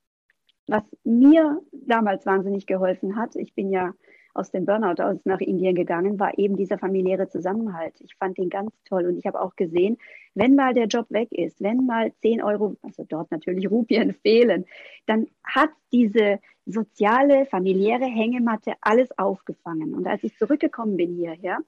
Was 0.68 0.84
mir 1.04 1.62
damals 1.72 2.26
wahnsinnig 2.26 2.66
geholfen 2.66 3.16
hat, 3.16 3.36
ich 3.36 3.54
bin 3.54 3.70
ja 3.70 3.94
aus 4.36 4.52
dem 4.52 4.66
Burnout 4.66 5.02
aus 5.02 5.18
nach 5.24 5.40
Indien 5.40 5.76
gegangen, 5.76 6.20
war 6.20 6.38
eben 6.38 6.58
dieser 6.58 6.78
familiäre 6.78 7.30
Zusammenhalt. 7.30 7.94
Ich 8.02 8.16
fand 8.16 8.38
den 8.38 8.50
ganz 8.50 8.72
toll 8.84 9.06
und 9.08 9.18
ich 9.18 9.26
habe 9.26 9.42
auch 9.42 9.56
gesehen, 9.56 9.98
wenn 10.36 10.56
mal 10.56 10.74
der 10.74 10.88
Job 10.88 11.08
weg 11.10 11.30
ist, 11.32 11.62
wenn 11.62 11.86
mal 11.86 12.12
10 12.22 12.44
Euro, 12.44 12.76
also 12.82 13.06
dort 13.08 13.32
natürlich 13.32 13.72
Rupien 13.72 14.14
fehlen, 14.22 14.66
dann 15.06 15.28
hat 15.44 15.70
diese 15.94 16.40
soziale, 16.66 17.46
familiäre 17.46 18.06
Hängematte 18.06 18.74
alles 18.82 19.18
aufgefangen. 19.18 19.96
Und 19.96 20.06
als 20.06 20.24
ich 20.24 20.38
zurückgekommen 20.38 20.98
bin 20.98 21.16
hierher, 21.16 21.60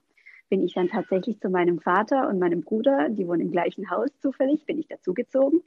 bin 0.50 0.62
ich 0.62 0.74
dann 0.74 0.88
tatsächlich 0.88 1.40
zu 1.40 1.48
meinem 1.48 1.80
Vater 1.80 2.28
und 2.28 2.38
meinem 2.38 2.62
Bruder, 2.62 3.08
die 3.08 3.26
wohnen 3.26 3.42
im 3.42 3.50
gleichen 3.50 3.90
Haus 3.90 4.10
zufällig, 4.20 4.66
bin 4.66 4.78
ich 4.78 4.88
dazugezogen. 4.88 5.62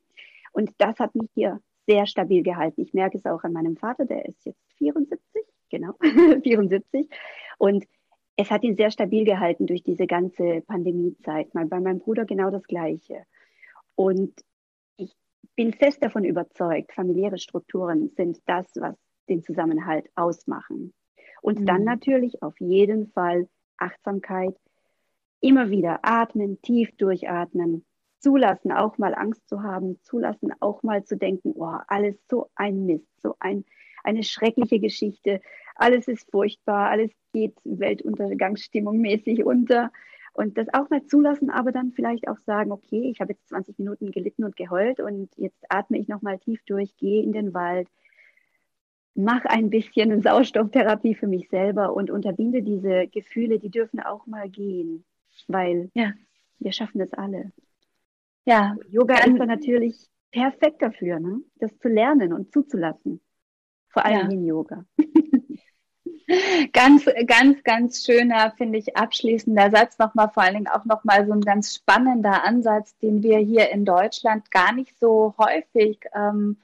Und 0.52 0.72
das 0.78 1.00
hat 1.00 1.16
mich 1.16 1.30
hier 1.34 1.60
sehr 1.88 2.06
stabil 2.06 2.44
gehalten. 2.44 2.82
Ich 2.82 2.94
merke 2.94 3.18
es 3.18 3.26
auch 3.26 3.44
an 3.44 3.54
meinem 3.54 3.76
Vater, 3.78 4.06
der 4.06 4.26
ist 4.26 4.46
jetzt 4.46 4.62
74 4.78 5.20
genau, 5.72 5.94
74. 6.44 7.10
Und 7.58 7.86
es 8.36 8.52
hat 8.52 8.64
ihn 8.64 8.76
sehr 8.76 8.92
stabil 8.92 9.26
gehalten 9.26 9.68
durch 9.68 9.84
diese 9.84 10.08
ganze 10.08 10.62
Pandemiezeit. 10.68 11.52
Bei 11.54 11.80
meinem 11.80 12.00
Bruder 12.00 12.26
genau 12.26 12.50
das 12.50 12.64
Gleiche. 12.64 13.24
Und 13.96 14.34
ich 14.98 15.14
bin 15.56 15.74
fest 15.74 16.04
davon 16.04 16.24
überzeugt, 16.24 16.94
familiäre 16.94 17.38
Strukturen 17.38 18.10
sind 18.16 18.40
das, 18.46 18.66
was 18.76 18.96
den 19.30 19.44
Zusammenhalt 19.44 20.10
ausmachen. 20.16 20.94
Und 21.42 21.62
mhm. 21.62 21.66
dann 21.66 21.84
natürlich 21.84 22.42
auf 22.42 22.60
jeden 22.60 23.08
Fall 23.08 23.48
Achtsamkeit, 23.78 24.56
immer 25.40 25.70
wieder 25.70 26.00
atmen, 26.04 26.62
tief 26.62 26.96
durchatmen, 26.98 27.84
zulassen, 28.20 28.72
auch 28.72 28.98
mal 28.98 29.16
Angst 29.16 29.48
zu 29.50 29.64
haben, 29.64 30.00
zulassen, 30.04 30.54
auch 30.60 30.84
mal 30.84 31.04
zu 31.04 31.18
denken, 31.18 31.54
oh, 31.56 31.78
alles 31.88 32.16
so 32.28 32.50
ein 32.56 32.86
Mist, 32.86 33.10
so 33.22 33.36
ein, 33.40 33.66
eine 34.04 34.24
schreckliche 34.24 34.80
Geschichte 34.80 35.42
alles 35.82 36.08
ist 36.08 36.30
furchtbar, 36.30 36.90
alles 36.90 37.12
geht 37.34 37.56
Weltuntergangsstimmung 37.64 39.00
mäßig 39.00 39.44
unter. 39.44 39.92
Und 40.34 40.58
das 40.58 40.74
auch 40.74 40.90
mal 40.90 41.04
zulassen, 41.06 41.50
aber 41.50 41.72
dann 41.72 41.92
vielleicht 41.92 42.28
auch 42.28 42.38
sagen, 42.38 42.72
okay, 42.72 43.10
ich 43.12 43.20
habe 43.20 43.34
jetzt 43.34 43.50
20 43.50 43.80
Minuten 43.80 44.12
gelitten 44.12 44.46
und 44.46 44.56
geheult 44.56 45.02
und 45.02 45.30
jetzt 45.36 45.62
atme 45.70 45.98
ich 45.98 46.08
nochmal 46.08 46.40
tief 46.40 46.62
durch, 46.66 46.96
gehe 46.98 47.22
in 47.22 47.34
den 47.34 47.54
Wald, 47.54 47.90
mach 49.14 49.44
ein 49.46 49.70
bisschen 49.70 50.22
Sauerstofftherapie 50.22 51.16
für 51.16 51.28
mich 51.28 51.50
selber 51.50 51.94
und 51.94 52.12
unterbinde 52.12 52.62
diese 52.62 53.08
Gefühle, 53.08 53.60
die 53.60 53.70
dürfen 53.70 54.00
auch 54.00 54.26
mal 54.26 54.50
gehen, 54.50 55.04
weil 55.48 55.90
ja, 55.96 56.14
wir 56.60 56.72
schaffen 56.72 57.00
das 57.00 57.12
alle. 57.14 57.52
Ja, 58.46 58.78
Yoga 58.90 59.16
ist 59.16 59.38
dann 59.38 59.50
natürlich 59.50 59.98
perfekt 60.32 60.82
dafür, 60.82 61.20
ne? 61.20 61.42
das 61.60 61.78
zu 61.80 61.90
lernen 61.90 62.32
und 62.32 62.54
zuzulassen. 62.54 63.20
Vor 63.92 64.06
allem 64.06 64.30
ja. 64.30 64.30
in 64.30 64.46
Yoga. 64.46 64.86
Ganz, 66.72 67.06
ganz, 67.28 67.62
ganz 67.64 68.06
schöner, 68.06 68.54
finde 68.56 68.78
ich, 68.78 68.96
abschließender 68.96 69.70
Satz 69.70 69.98
nochmal, 69.98 70.30
vor 70.30 70.44
allen 70.44 70.54
Dingen 70.54 70.68
auch 70.70 70.86
nochmal 70.86 71.26
so 71.28 71.34
ein 71.34 71.42
ganz 71.42 71.76
spannender 71.76 72.46
Ansatz, 72.46 72.98
den 73.00 73.22
wir 73.22 73.40
hier 73.40 73.70
in 73.70 73.84
Deutschland 73.84 74.50
gar 74.50 74.72
nicht 74.72 74.98
so 74.98 75.34
häufig 75.38 76.00
ähm, 76.16 76.58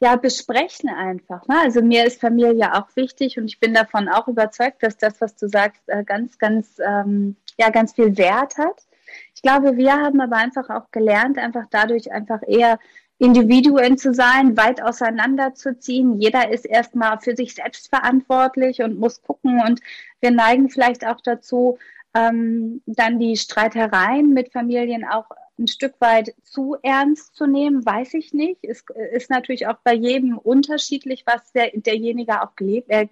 ja, 0.00 0.16
besprechen 0.16 0.88
einfach. 0.88 1.46
Ne? 1.48 1.56
Also 1.60 1.82
mir 1.82 2.04
ist 2.04 2.20
Familie 2.20 2.74
auch 2.74 2.88
wichtig 2.94 3.38
und 3.38 3.46
ich 3.46 3.60
bin 3.60 3.74
davon 3.74 4.08
auch 4.08 4.28
überzeugt, 4.28 4.82
dass 4.82 4.96
das, 4.96 5.20
was 5.20 5.36
du 5.36 5.48
sagst, 5.48 5.82
äh, 5.86 6.04
ganz, 6.04 6.38
ganz, 6.38 6.78
ähm, 6.78 7.36
ja, 7.58 7.70
ganz 7.70 7.92
viel 7.92 8.16
Wert 8.16 8.56
hat. 8.58 8.86
Ich 9.34 9.42
glaube, 9.42 9.76
wir 9.76 9.92
haben 9.92 10.20
aber 10.20 10.36
einfach 10.36 10.70
auch 10.70 10.90
gelernt, 10.90 11.38
einfach 11.38 11.66
dadurch 11.70 12.10
einfach 12.10 12.40
eher 12.46 12.78
Individuen 13.24 13.96
zu 13.96 14.12
sein, 14.12 14.56
weit 14.56 14.82
auseinanderzuziehen. 14.82 16.20
Jeder 16.20 16.50
ist 16.50 16.66
erstmal 16.66 17.18
für 17.20 17.34
sich 17.34 17.54
selbst 17.54 17.88
verantwortlich 17.88 18.82
und 18.82 18.98
muss 18.98 19.22
gucken. 19.22 19.62
Und 19.66 19.80
wir 20.20 20.30
neigen 20.30 20.68
vielleicht 20.68 21.06
auch 21.06 21.20
dazu, 21.22 21.78
ähm, 22.14 22.82
dann 22.86 23.18
die 23.18 23.36
Streitereien 23.36 24.34
mit 24.34 24.52
Familien 24.52 25.04
auch 25.04 25.26
ein 25.58 25.68
Stück 25.68 25.94
weit 26.00 26.34
zu 26.42 26.76
ernst 26.82 27.34
zu 27.36 27.46
nehmen, 27.46 27.86
weiß 27.86 28.14
ich 28.14 28.34
nicht. 28.34 28.58
Es 28.62 28.84
ist 29.12 29.30
natürlich 29.30 29.66
auch 29.68 29.78
bei 29.84 29.94
jedem 29.94 30.36
unterschiedlich, 30.36 31.24
was 31.26 31.52
der, 31.52 31.70
derjenige 31.74 32.42
auch 32.42 32.56
gelebt, 32.56 32.90
er, 32.90 33.08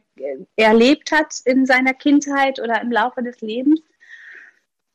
erlebt 0.57 1.13
hat 1.13 1.35
in 1.45 1.67
seiner 1.67 1.95
Kindheit 1.95 2.61
oder 2.61 2.83
im 2.83 2.91
Laufe 2.91 3.23
des 3.23 3.41
Lebens. 3.41 3.81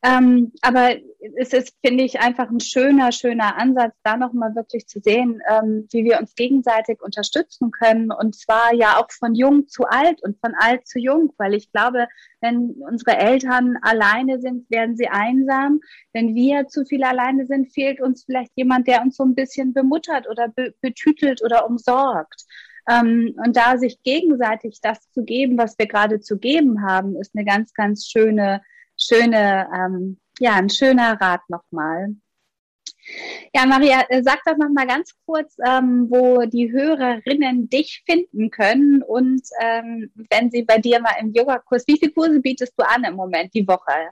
Ähm, 0.02 0.52
aber 0.62 0.94
es 1.36 1.52
ist, 1.52 1.74
finde 1.84 2.04
ich, 2.04 2.20
einfach 2.20 2.48
ein 2.50 2.60
schöner, 2.60 3.10
schöner 3.10 3.58
Ansatz, 3.58 3.94
da 4.04 4.16
nochmal 4.16 4.54
wirklich 4.54 4.86
zu 4.86 5.00
sehen, 5.00 5.40
ähm, 5.50 5.88
wie 5.90 6.04
wir 6.04 6.20
uns 6.20 6.36
gegenseitig 6.36 7.02
unterstützen 7.02 7.72
können. 7.72 8.12
Und 8.12 8.36
zwar 8.36 8.72
ja 8.74 8.98
auch 8.98 9.10
von 9.10 9.34
jung 9.34 9.66
zu 9.66 9.84
alt 9.86 10.22
und 10.22 10.38
von 10.38 10.54
alt 10.56 10.86
zu 10.86 11.00
jung, 11.00 11.32
weil 11.36 11.54
ich 11.54 11.72
glaube, 11.72 12.06
wenn 12.40 12.76
unsere 12.88 13.16
Eltern 13.16 13.76
alleine 13.82 14.40
sind, 14.40 14.70
werden 14.70 14.96
sie 14.96 15.08
einsam. 15.08 15.80
Wenn 16.12 16.36
wir 16.36 16.68
zu 16.68 16.84
viel 16.84 17.02
alleine 17.02 17.46
sind, 17.46 17.72
fehlt 17.72 18.00
uns 18.00 18.24
vielleicht 18.24 18.52
jemand, 18.54 18.86
der 18.86 19.02
uns 19.02 19.16
so 19.16 19.24
ein 19.24 19.34
bisschen 19.34 19.72
bemuttert 19.72 20.28
oder 20.28 20.48
be 20.48 20.74
betütelt 20.80 21.42
oder 21.42 21.66
umsorgt. 21.68 22.46
Ähm, 22.88 23.34
und 23.44 23.56
da 23.56 23.76
sich 23.78 24.00
gegenseitig 24.04 24.78
das 24.80 25.10
zu 25.10 25.24
geben, 25.24 25.58
was 25.58 25.76
wir 25.76 25.86
gerade 25.86 26.20
zu 26.20 26.38
geben 26.38 26.82
haben, 26.86 27.16
ist 27.16 27.34
eine 27.34 27.44
ganz, 27.44 27.74
ganz 27.74 28.06
schöne 28.06 28.62
schöne, 28.98 29.68
ähm, 29.74 30.18
ja, 30.38 30.54
ein 30.54 30.68
schöner 30.68 31.20
Rat 31.20 31.42
nochmal. 31.48 32.14
Ja, 33.54 33.64
Maria, 33.66 34.02
äh, 34.08 34.22
sag 34.22 34.42
doch 34.44 34.56
noch 34.56 34.68
mal 34.70 34.86
ganz 34.86 35.14
kurz, 35.24 35.56
ähm, 35.66 36.08
wo 36.10 36.44
die 36.44 36.70
Hörerinnen 36.70 37.68
dich 37.68 38.02
finden 38.04 38.50
können 38.50 39.02
und 39.02 39.42
ähm, 39.60 40.10
wenn 40.30 40.50
sie 40.50 40.62
bei 40.62 40.78
dir 40.78 41.00
mal 41.00 41.14
im 41.20 41.32
Yogakurs, 41.32 41.86
wie 41.86 41.98
viele 41.98 42.12
Kurse 42.12 42.40
bietest 42.40 42.74
du 42.76 42.86
an 42.86 43.04
im 43.04 43.14
Moment 43.14 43.54
die 43.54 43.66
Woche? 43.66 44.10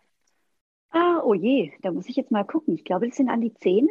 Ah, 0.91 1.21
oh 1.23 1.35
je, 1.35 1.73
da 1.83 1.91
muss 1.91 2.09
ich 2.09 2.17
jetzt 2.17 2.31
mal 2.31 2.45
gucken. 2.45 2.75
Ich 2.75 2.85
glaube, 2.85 3.07
das 3.07 3.17
sind 3.17 3.29
an 3.29 3.43
die 3.43 3.53
zehn. 3.55 3.89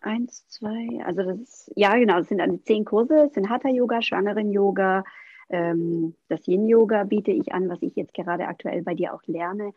Eins, 0.00 0.46
zwei, 0.48 1.02
also 1.04 1.22
das 1.22 1.38
ist, 1.38 1.72
ja 1.76 1.94
genau, 1.96 2.18
das 2.18 2.28
sind 2.28 2.40
an 2.40 2.50
die 2.50 2.62
zehn 2.62 2.84
Kurse. 2.84 3.26
Es 3.26 3.34
sind 3.34 3.48
Hatha-Yoga, 3.48 4.02
Schwangeren-Yoga, 4.02 5.04
ähm, 5.48 6.14
das 6.28 6.46
Yin-Yoga 6.46 7.04
biete 7.04 7.32
ich 7.32 7.52
an, 7.52 7.68
was 7.68 7.82
ich 7.82 7.96
jetzt 7.96 8.14
gerade 8.14 8.46
aktuell 8.46 8.82
bei 8.82 8.94
dir 8.94 9.14
auch 9.14 9.22
lerne 9.26 9.72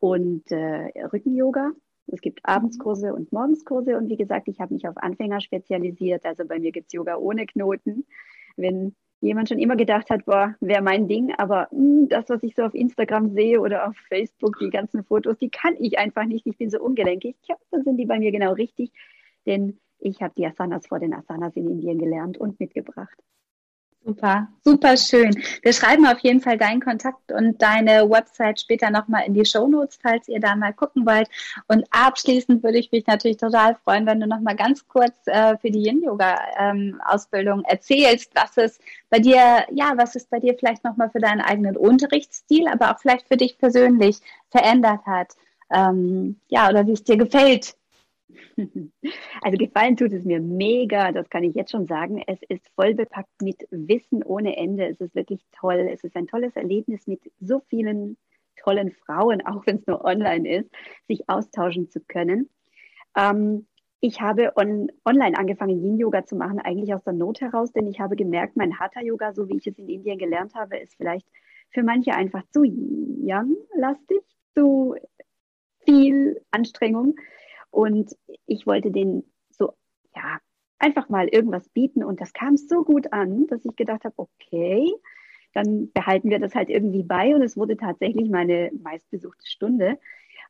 und 0.00 0.50
äh, 0.50 0.90
Rücken-Yoga. 1.12 1.72
Es 2.06 2.20
gibt 2.20 2.40
mhm. 2.40 2.52
Abendskurse 2.52 3.14
und 3.14 3.32
Morgenskurse 3.32 3.96
und 3.96 4.08
wie 4.08 4.16
gesagt, 4.16 4.48
ich 4.48 4.60
habe 4.60 4.74
mich 4.74 4.86
auf 4.86 4.96
Anfänger 4.96 5.40
spezialisiert. 5.40 6.24
Also 6.24 6.44
bei 6.44 6.58
mir 6.58 6.72
gibt 6.72 6.88
es 6.88 6.92
Yoga 6.92 7.16
ohne 7.16 7.46
Knoten. 7.46 8.06
Wenn 8.56 8.94
jemand 9.20 9.48
schon 9.48 9.58
immer 9.58 9.76
gedacht 9.76 10.10
hat, 10.10 10.26
boah, 10.26 10.54
wäre 10.60 10.82
mein 10.82 11.08
Ding, 11.08 11.32
aber 11.38 11.68
mh, 11.70 11.78
hm, 11.78 12.08
das, 12.08 12.28
was 12.28 12.42
ich 12.42 12.54
so 12.54 12.62
auf 12.62 12.74
Instagram 12.74 13.30
sehe 13.30 13.60
oder 13.60 13.88
auf 13.88 13.96
Facebook, 14.08 14.58
die 14.60 14.70
ganzen 14.70 15.04
Fotos, 15.04 15.38
die 15.38 15.50
kann 15.50 15.74
ich 15.78 15.98
einfach 15.98 16.24
nicht. 16.24 16.46
Ich 16.46 16.58
bin 16.58 16.70
so 16.70 16.80
ungelenkig. 16.80 17.36
Ja, 17.48 17.56
dann 17.70 17.82
sind 17.84 17.96
die 17.96 18.06
bei 18.06 18.18
mir 18.18 18.32
genau 18.32 18.52
richtig, 18.52 18.92
denn 19.46 19.78
ich 19.98 20.20
habe 20.20 20.34
die 20.36 20.46
Asanas 20.46 20.86
vor 20.86 20.98
den 20.98 21.14
Asanas 21.14 21.56
in 21.56 21.68
Indien 21.68 21.98
gelernt 21.98 22.36
und 22.36 22.60
mitgebracht. 22.60 23.16
Super, 24.06 24.48
super 24.62 24.98
schön. 24.98 25.34
Wir 25.62 25.72
schreiben 25.72 26.06
auf 26.06 26.18
jeden 26.18 26.42
Fall 26.42 26.58
deinen 26.58 26.82
Kontakt 26.82 27.32
und 27.32 27.62
deine 27.62 28.10
Website 28.10 28.60
später 28.60 28.90
nochmal 28.90 29.24
in 29.26 29.32
die 29.32 29.46
Show 29.46 29.66
Notes, 29.66 29.98
falls 30.02 30.28
ihr 30.28 30.40
da 30.40 30.54
mal 30.56 30.74
gucken 30.74 31.06
wollt. 31.06 31.26
Und 31.68 31.86
abschließend 31.90 32.62
würde 32.62 32.76
ich 32.76 32.92
mich 32.92 33.06
natürlich 33.06 33.38
total 33.38 33.76
freuen, 33.76 34.04
wenn 34.04 34.20
du 34.20 34.26
nochmal 34.26 34.56
ganz 34.56 34.86
kurz 34.88 35.14
äh, 35.24 35.56
für 35.56 35.70
die 35.70 35.86
Yin-Yoga-Ausbildung 35.86 37.60
ähm, 37.60 37.64
erzählst, 37.64 38.32
was 38.34 38.58
es 38.58 38.78
bei 39.08 39.20
dir, 39.20 39.64
ja, 39.70 39.94
was 39.96 40.16
es 40.16 40.26
bei 40.26 40.38
dir 40.38 40.54
vielleicht 40.58 40.84
nochmal 40.84 41.08
für 41.08 41.20
deinen 41.20 41.40
eigenen 41.40 41.74
Unterrichtsstil, 41.74 42.68
aber 42.68 42.90
auch 42.90 43.00
vielleicht 43.00 43.26
für 43.26 43.38
dich 43.38 43.56
persönlich 43.56 44.18
verändert 44.50 45.00
hat. 45.06 45.28
Ähm, 45.70 46.36
ja, 46.48 46.68
oder 46.68 46.86
wie 46.86 46.92
es 46.92 47.04
dir 47.04 47.16
gefällt, 47.16 47.74
also 49.42 49.58
gefallen 49.58 49.96
tut 49.96 50.12
es 50.12 50.24
mir 50.24 50.40
mega, 50.40 51.12
das 51.12 51.28
kann 51.30 51.44
ich 51.44 51.54
jetzt 51.54 51.70
schon 51.70 51.86
sagen. 51.86 52.22
Es 52.26 52.40
ist 52.48 52.68
voll 52.74 52.94
bepackt 52.94 53.42
mit 53.42 53.66
Wissen 53.70 54.22
ohne 54.22 54.56
Ende. 54.56 54.86
Es 54.86 55.00
ist 55.00 55.14
wirklich 55.14 55.40
toll. 55.52 55.88
Es 55.92 56.04
ist 56.04 56.16
ein 56.16 56.26
tolles 56.26 56.56
Erlebnis 56.56 57.06
mit 57.06 57.20
so 57.40 57.60
vielen 57.68 58.16
tollen 58.56 58.92
Frauen, 58.92 59.40
auch 59.46 59.66
wenn 59.66 59.76
es 59.76 59.86
nur 59.86 60.04
online 60.04 60.48
ist, 60.48 60.70
sich 61.08 61.28
austauschen 61.28 61.90
zu 61.90 62.00
können. 62.00 62.48
Ähm, 63.16 63.66
ich 64.00 64.20
habe 64.20 64.52
on, 64.56 64.92
online 65.06 65.38
angefangen, 65.38 65.82
Yin-Yoga 65.82 66.26
zu 66.26 66.36
machen, 66.36 66.58
eigentlich 66.58 66.92
aus 66.92 67.04
der 67.04 67.14
Not 67.14 67.40
heraus, 67.40 67.72
denn 67.72 67.86
ich 67.86 68.00
habe 68.00 68.16
gemerkt, 68.16 68.54
mein 68.54 68.78
Hatha-Yoga, 68.78 69.32
so 69.32 69.48
wie 69.48 69.56
ich 69.56 69.66
es 69.66 69.78
in 69.78 69.88
Indien 69.88 70.18
gelernt 70.18 70.54
habe, 70.54 70.76
ist 70.76 70.94
vielleicht 70.96 71.26
für 71.70 71.82
manche 71.82 72.12
einfach 72.12 72.42
zu 72.50 72.64
young-lastig, 72.64 74.20
zu 74.54 74.96
viel 75.86 76.40
Anstrengung. 76.50 77.16
Und 77.74 78.16
ich 78.46 78.68
wollte 78.68 78.92
den 78.92 79.24
so, 79.50 79.72
ja, 80.14 80.38
einfach 80.78 81.08
mal 81.08 81.26
irgendwas 81.26 81.68
bieten. 81.70 82.04
Und 82.04 82.20
das 82.20 82.32
kam 82.32 82.56
so 82.56 82.84
gut 82.84 83.12
an, 83.12 83.48
dass 83.48 83.64
ich 83.64 83.74
gedacht 83.74 84.04
habe, 84.04 84.14
okay, 84.16 84.88
dann 85.54 85.90
behalten 85.92 86.30
wir 86.30 86.38
das 86.38 86.54
halt 86.54 86.70
irgendwie 86.70 87.02
bei. 87.02 87.34
Und 87.34 87.42
es 87.42 87.56
wurde 87.56 87.76
tatsächlich 87.76 88.30
meine 88.30 88.70
meistbesuchte 88.80 89.44
Stunde. 89.44 89.98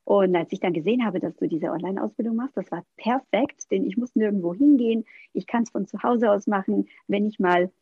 Und 0.04 0.36
als 0.36 0.52
ich 0.52 0.60
dann 0.60 0.74
gesehen 0.74 1.06
habe, 1.06 1.18
dass 1.18 1.34
du 1.36 1.48
diese 1.48 1.70
Online-Ausbildung 1.70 2.36
machst, 2.36 2.58
das 2.58 2.70
war 2.70 2.84
perfekt, 2.98 3.70
denn 3.70 3.86
ich 3.86 3.96
muss 3.96 4.14
nirgendwo 4.14 4.52
hingehen. 4.52 5.06
Ich 5.32 5.46
kann 5.46 5.62
es 5.62 5.70
von 5.70 5.86
zu 5.86 6.02
Hause 6.02 6.30
aus 6.30 6.46
machen. 6.46 6.88
Wenn 7.08 7.24
ich 7.26 7.38
mal 7.38 7.72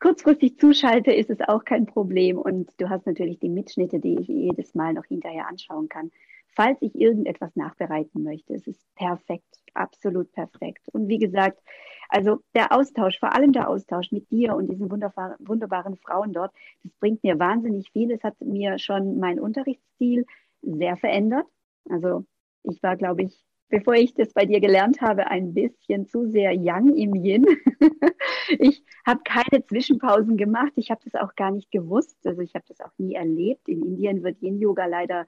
kurzfristig 0.00 0.58
zuschalte, 0.58 1.12
ist 1.12 1.28
es 1.28 1.42
auch 1.42 1.66
kein 1.66 1.84
Problem. 1.84 2.38
Und 2.38 2.72
du 2.80 2.88
hast 2.88 3.04
natürlich 3.04 3.40
die 3.40 3.50
Mitschnitte, 3.50 4.00
die 4.00 4.20
ich 4.20 4.28
jedes 4.28 4.74
Mal 4.74 4.94
noch 4.94 5.04
hinterher 5.04 5.48
anschauen 5.48 5.90
kann 5.90 6.10
falls 6.54 6.80
ich 6.82 6.94
irgendetwas 6.94 7.54
nachbereiten 7.56 8.22
möchte. 8.22 8.54
Es 8.54 8.66
ist 8.66 8.84
perfekt, 8.94 9.62
absolut 9.74 10.32
perfekt. 10.32 10.88
Und 10.92 11.08
wie 11.08 11.18
gesagt, 11.18 11.60
also 12.08 12.40
der 12.54 12.72
Austausch, 12.72 13.18
vor 13.18 13.34
allem 13.34 13.52
der 13.52 13.68
Austausch 13.68 14.10
mit 14.10 14.30
dir 14.30 14.56
und 14.56 14.68
diesen 14.68 14.90
wunderbaren, 14.90 15.96
Frauen 15.96 16.32
dort, 16.32 16.52
das 16.82 16.92
bringt 16.94 17.22
mir 17.22 17.38
wahnsinnig 17.38 17.90
viel. 17.92 18.10
Es 18.10 18.24
hat 18.24 18.40
mir 18.40 18.78
schon 18.78 19.18
meinen 19.18 19.40
Unterrichtsstil 19.40 20.26
sehr 20.62 20.96
verändert. 20.96 21.46
Also 21.88 22.24
ich 22.64 22.82
war, 22.82 22.96
glaube 22.96 23.22
ich, 23.22 23.44
bevor 23.68 23.94
ich 23.94 24.12
das 24.14 24.32
bei 24.32 24.44
dir 24.44 24.60
gelernt 24.60 25.00
habe, 25.00 25.28
ein 25.28 25.54
bisschen 25.54 26.06
zu 26.06 26.26
sehr 26.26 26.52
young 26.54 26.96
im 26.96 27.14
Yin. 27.14 27.46
ich 28.58 28.82
habe 29.06 29.20
keine 29.24 29.64
Zwischenpausen 29.64 30.36
gemacht. 30.36 30.72
Ich 30.74 30.90
habe 30.90 31.00
das 31.04 31.14
auch 31.14 31.34
gar 31.36 31.52
nicht 31.52 31.70
gewusst. 31.70 32.18
Also 32.26 32.42
ich 32.42 32.54
habe 32.54 32.64
das 32.68 32.80
auch 32.80 32.92
nie 32.98 33.14
erlebt. 33.14 33.68
In 33.68 33.82
Indien 33.82 34.24
wird 34.24 34.42
Yin-Yoga 34.42 34.86
leider, 34.86 35.26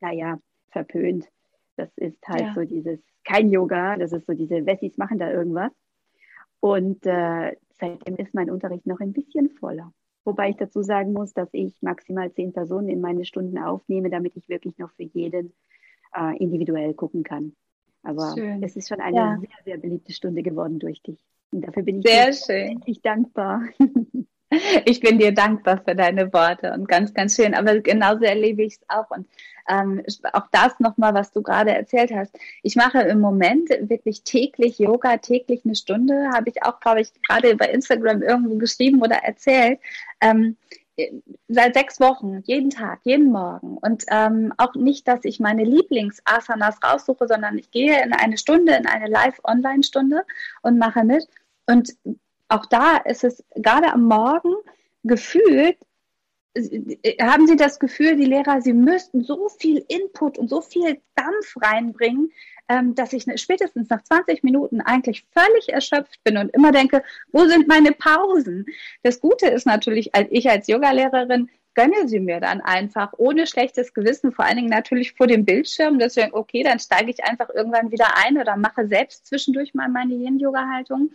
naja, 0.00 0.38
verpönt. 0.74 1.30
Das 1.76 1.88
ist 1.96 2.18
halt 2.28 2.42
ja. 2.42 2.54
so 2.54 2.64
dieses, 2.64 3.00
kein 3.24 3.50
Yoga, 3.50 3.96
das 3.96 4.12
ist 4.12 4.26
so 4.26 4.34
diese 4.34 4.66
Wessis 4.66 4.98
machen 4.98 5.18
da 5.18 5.30
irgendwas. 5.30 5.72
Und 6.60 7.06
äh, 7.06 7.56
seitdem 7.80 8.16
ist 8.16 8.34
mein 8.34 8.50
Unterricht 8.50 8.86
noch 8.86 9.00
ein 9.00 9.12
bisschen 9.12 9.50
voller. 9.50 9.92
Wobei 10.24 10.50
ich 10.50 10.56
dazu 10.56 10.82
sagen 10.82 11.12
muss, 11.12 11.32
dass 11.32 11.48
ich 11.52 11.74
maximal 11.82 12.32
zehn 12.32 12.52
Personen 12.52 12.88
in 12.88 13.00
meine 13.00 13.24
Stunden 13.24 13.58
aufnehme, 13.58 14.10
damit 14.10 14.36
ich 14.36 14.48
wirklich 14.48 14.78
noch 14.78 14.90
für 14.92 15.02
jeden 15.02 15.52
äh, 16.14 16.36
individuell 16.38 16.94
gucken 16.94 17.22
kann. 17.22 17.54
Aber 18.02 18.34
schön. 18.34 18.62
es 18.62 18.76
ist 18.76 18.88
schon 18.88 19.00
eine 19.00 19.16
ja. 19.16 19.38
sehr, 19.40 19.64
sehr 19.64 19.76
beliebte 19.78 20.12
Stunde 20.12 20.42
geworden 20.42 20.78
durch 20.78 21.02
dich. 21.02 21.18
Und 21.50 21.62
dafür 21.62 21.82
bin 21.82 21.98
ich 21.98 22.06
sehr 22.06 22.32
schön. 22.32 22.82
dankbar. 23.02 23.62
Ich 24.84 25.00
bin 25.00 25.18
dir 25.18 25.32
dankbar 25.32 25.82
für 25.84 25.94
deine 25.94 26.32
Worte 26.32 26.72
und 26.72 26.88
ganz, 26.88 27.14
ganz 27.14 27.36
schön. 27.36 27.54
Aber 27.54 27.80
genauso 27.80 28.24
erlebe 28.24 28.62
ich 28.62 28.74
es 28.74 28.80
auch. 28.88 29.10
Und 29.10 29.26
ähm, 29.68 30.02
auch 30.32 30.46
das 30.52 30.78
nochmal, 30.78 31.14
was 31.14 31.32
du 31.32 31.42
gerade 31.42 31.72
erzählt 31.72 32.12
hast. 32.14 32.38
Ich 32.62 32.76
mache 32.76 33.00
im 33.00 33.20
Moment 33.20 33.70
wirklich 33.70 34.22
täglich 34.22 34.78
Yoga, 34.78 35.16
täglich 35.16 35.64
eine 35.64 35.74
Stunde. 35.74 36.28
Habe 36.34 36.50
ich 36.50 36.62
auch, 36.62 36.80
glaube 36.80 37.00
ich, 37.00 37.12
gerade 37.28 37.56
bei 37.56 37.66
Instagram 37.66 38.22
irgendwo 38.22 38.56
geschrieben 38.56 39.02
oder 39.02 39.16
erzählt. 39.16 39.80
Ähm, 40.20 40.56
seit 41.48 41.74
sechs 41.74 41.98
Wochen, 41.98 42.40
jeden 42.44 42.70
Tag, 42.70 43.00
jeden 43.04 43.32
Morgen. 43.32 43.78
Und 43.78 44.04
ähm, 44.10 44.52
auch 44.58 44.74
nicht, 44.74 45.08
dass 45.08 45.24
ich 45.24 45.40
meine 45.40 45.64
Lieblingsasanas 45.64 46.76
raussuche, 46.84 47.26
sondern 47.26 47.58
ich 47.58 47.70
gehe 47.70 48.02
in 48.02 48.12
eine 48.12 48.38
Stunde, 48.38 48.74
in 48.74 48.86
eine 48.86 49.08
Live-Online-Stunde 49.08 50.24
und 50.62 50.78
mache 50.78 51.04
mit. 51.04 51.26
Und 51.66 51.94
auch 52.48 52.66
da 52.66 52.98
ist 52.98 53.24
es 53.24 53.44
gerade 53.54 53.92
am 53.92 54.04
Morgen 54.04 54.54
gefühlt 55.02 55.78
haben 57.20 57.46
Sie 57.46 57.56
das 57.56 57.80
Gefühl, 57.80 58.16
die 58.16 58.26
Lehrer, 58.26 58.60
sie 58.60 58.72
müssten 58.72 59.24
so 59.24 59.48
viel 59.48 59.84
Input 59.88 60.38
und 60.38 60.48
so 60.48 60.60
viel 60.60 61.00
Dampf 61.16 61.56
reinbringen, 61.60 62.30
ähm, 62.68 62.94
dass 62.94 63.12
ich 63.12 63.26
spätestens 63.40 63.88
nach 63.90 64.02
20 64.02 64.44
Minuten 64.44 64.80
eigentlich 64.80 65.26
völlig 65.32 65.70
erschöpft 65.70 66.22
bin 66.22 66.38
und 66.38 66.54
immer 66.54 66.70
denke, 66.70 67.02
wo 67.32 67.44
sind 67.46 67.66
meine 67.66 67.92
Pausen? 67.92 68.66
Das 69.02 69.20
Gute 69.20 69.48
ist 69.48 69.66
natürlich, 69.66 70.12
ich 70.30 70.48
als 70.48 70.68
Yogalehrerin 70.68 71.50
gönne 71.74 72.06
sie 72.06 72.20
mir 72.20 72.38
dann 72.38 72.60
einfach 72.60 73.12
ohne 73.16 73.48
schlechtes 73.48 73.92
Gewissen, 73.92 74.30
vor 74.30 74.44
allen 74.44 74.56
Dingen 74.56 74.70
natürlich 74.70 75.12
vor 75.14 75.26
dem 75.26 75.44
Bildschirm. 75.44 75.98
Deswegen, 75.98 76.32
okay, 76.32 76.62
dann 76.62 76.78
steige 76.78 77.10
ich 77.10 77.24
einfach 77.24 77.50
irgendwann 77.52 77.90
wieder 77.90 78.16
ein 78.24 78.38
oder 78.38 78.56
mache 78.56 78.86
selbst 78.86 79.26
zwischendurch 79.26 79.74
mal 79.74 79.88
meine 79.88 80.14
Yin-Yoga-Haltung. 80.14 81.10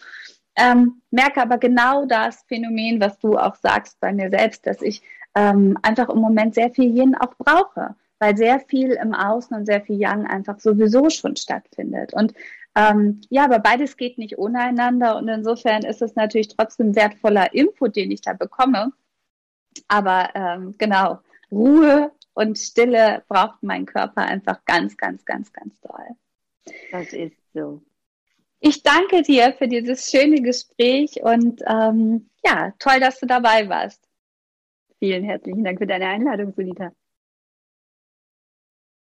Ähm, 0.60 1.02
merke 1.10 1.42
aber 1.42 1.58
genau 1.58 2.06
das 2.06 2.44
Phänomen, 2.48 3.00
was 3.00 3.18
du 3.20 3.38
auch 3.38 3.56
sagst 3.56 4.00
bei 4.00 4.12
mir 4.12 4.30
selbst, 4.30 4.68
dass 4.68 4.82
ich 4.82 5.02
ähm, 5.36 5.78
einfach 5.82 6.10
im 6.10 6.20
Moment 6.20 6.54
sehr 6.54 6.70
viel 6.72 6.96
Yin 6.96 7.16
auch 7.16 7.34
brauche, 7.38 7.96
weil 8.20 8.36
sehr 8.36 8.60
viel 8.60 8.92
im 8.92 9.14
Außen 9.14 9.56
und 9.56 9.66
sehr 9.66 9.82
viel 9.82 9.98
Yang 9.98 10.28
einfach 10.28 10.60
sowieso 10.60 11.10
schon 11.10 11.36
stattfindet. 11.36 12.14
Und 12.14 12.34
ähm, 12.76 13.22
ja, 13.30 13.46
aber 13.46 13.60
beides 13.60 13.98
geht 13.98 14.18
nicht 14.18 14.38
ohne 14.38 14.60
einander 14.60 15.18
und 15.18 15.28
insofern 15.28 15.84
ist 15.84 16.02
es 16.02 16.16
natürlich 16.16 16.50
trotzdem 16.50 16.96
wertvoller 16.96 17.54
Input, 17.54 17.96
den 17.96 18.12
ich 18.12 18.22
da 18.22 18.34
bekomme. 18.34 18.92
Aber 19.88 20.30
ähm, 20.36 20.76
genau, 20.78 21.20
Ruhe 21.52 22.12
und 22.34 22.58
Stille 22.58 23.24
braucht 23.28 23.64
mein 23.64 23.86
Körper 23.86 24.24
einfach 24.24 24.64
ganz, 24.66 24.98
ganz, 24.98 25.26
ganz, 25.26 25.54
ganz 25.54 25.80
doll. 25.82 26.16
Das 26.92 27.14
ist 27.14 27.38
so. 27.54 27.82
Ich 28.62 28.84
danke 28.84 29.22
dir 29.22 29.54
für 29.54 29.68
dieses 29.68 30.12
schöne 30.12 30.42
Gespräch 30.42 31.22
und 31.24 31.62
ähm, 31.66 32.30
ja, 32.44 32.74
toll, 32.80 33.00
dass 33.00 33.20
du 33.20 33.26
dabei 33.26 33.70
warst. 33.70 34.04
Vielen 35.00 35.24
herzlichen 35.24 35.64
Dank 35.64 35.80
für 35.80 35.88
deine 35.88 36.08
Einladung, 36.08 36.54
Sunita. 36.54 36.92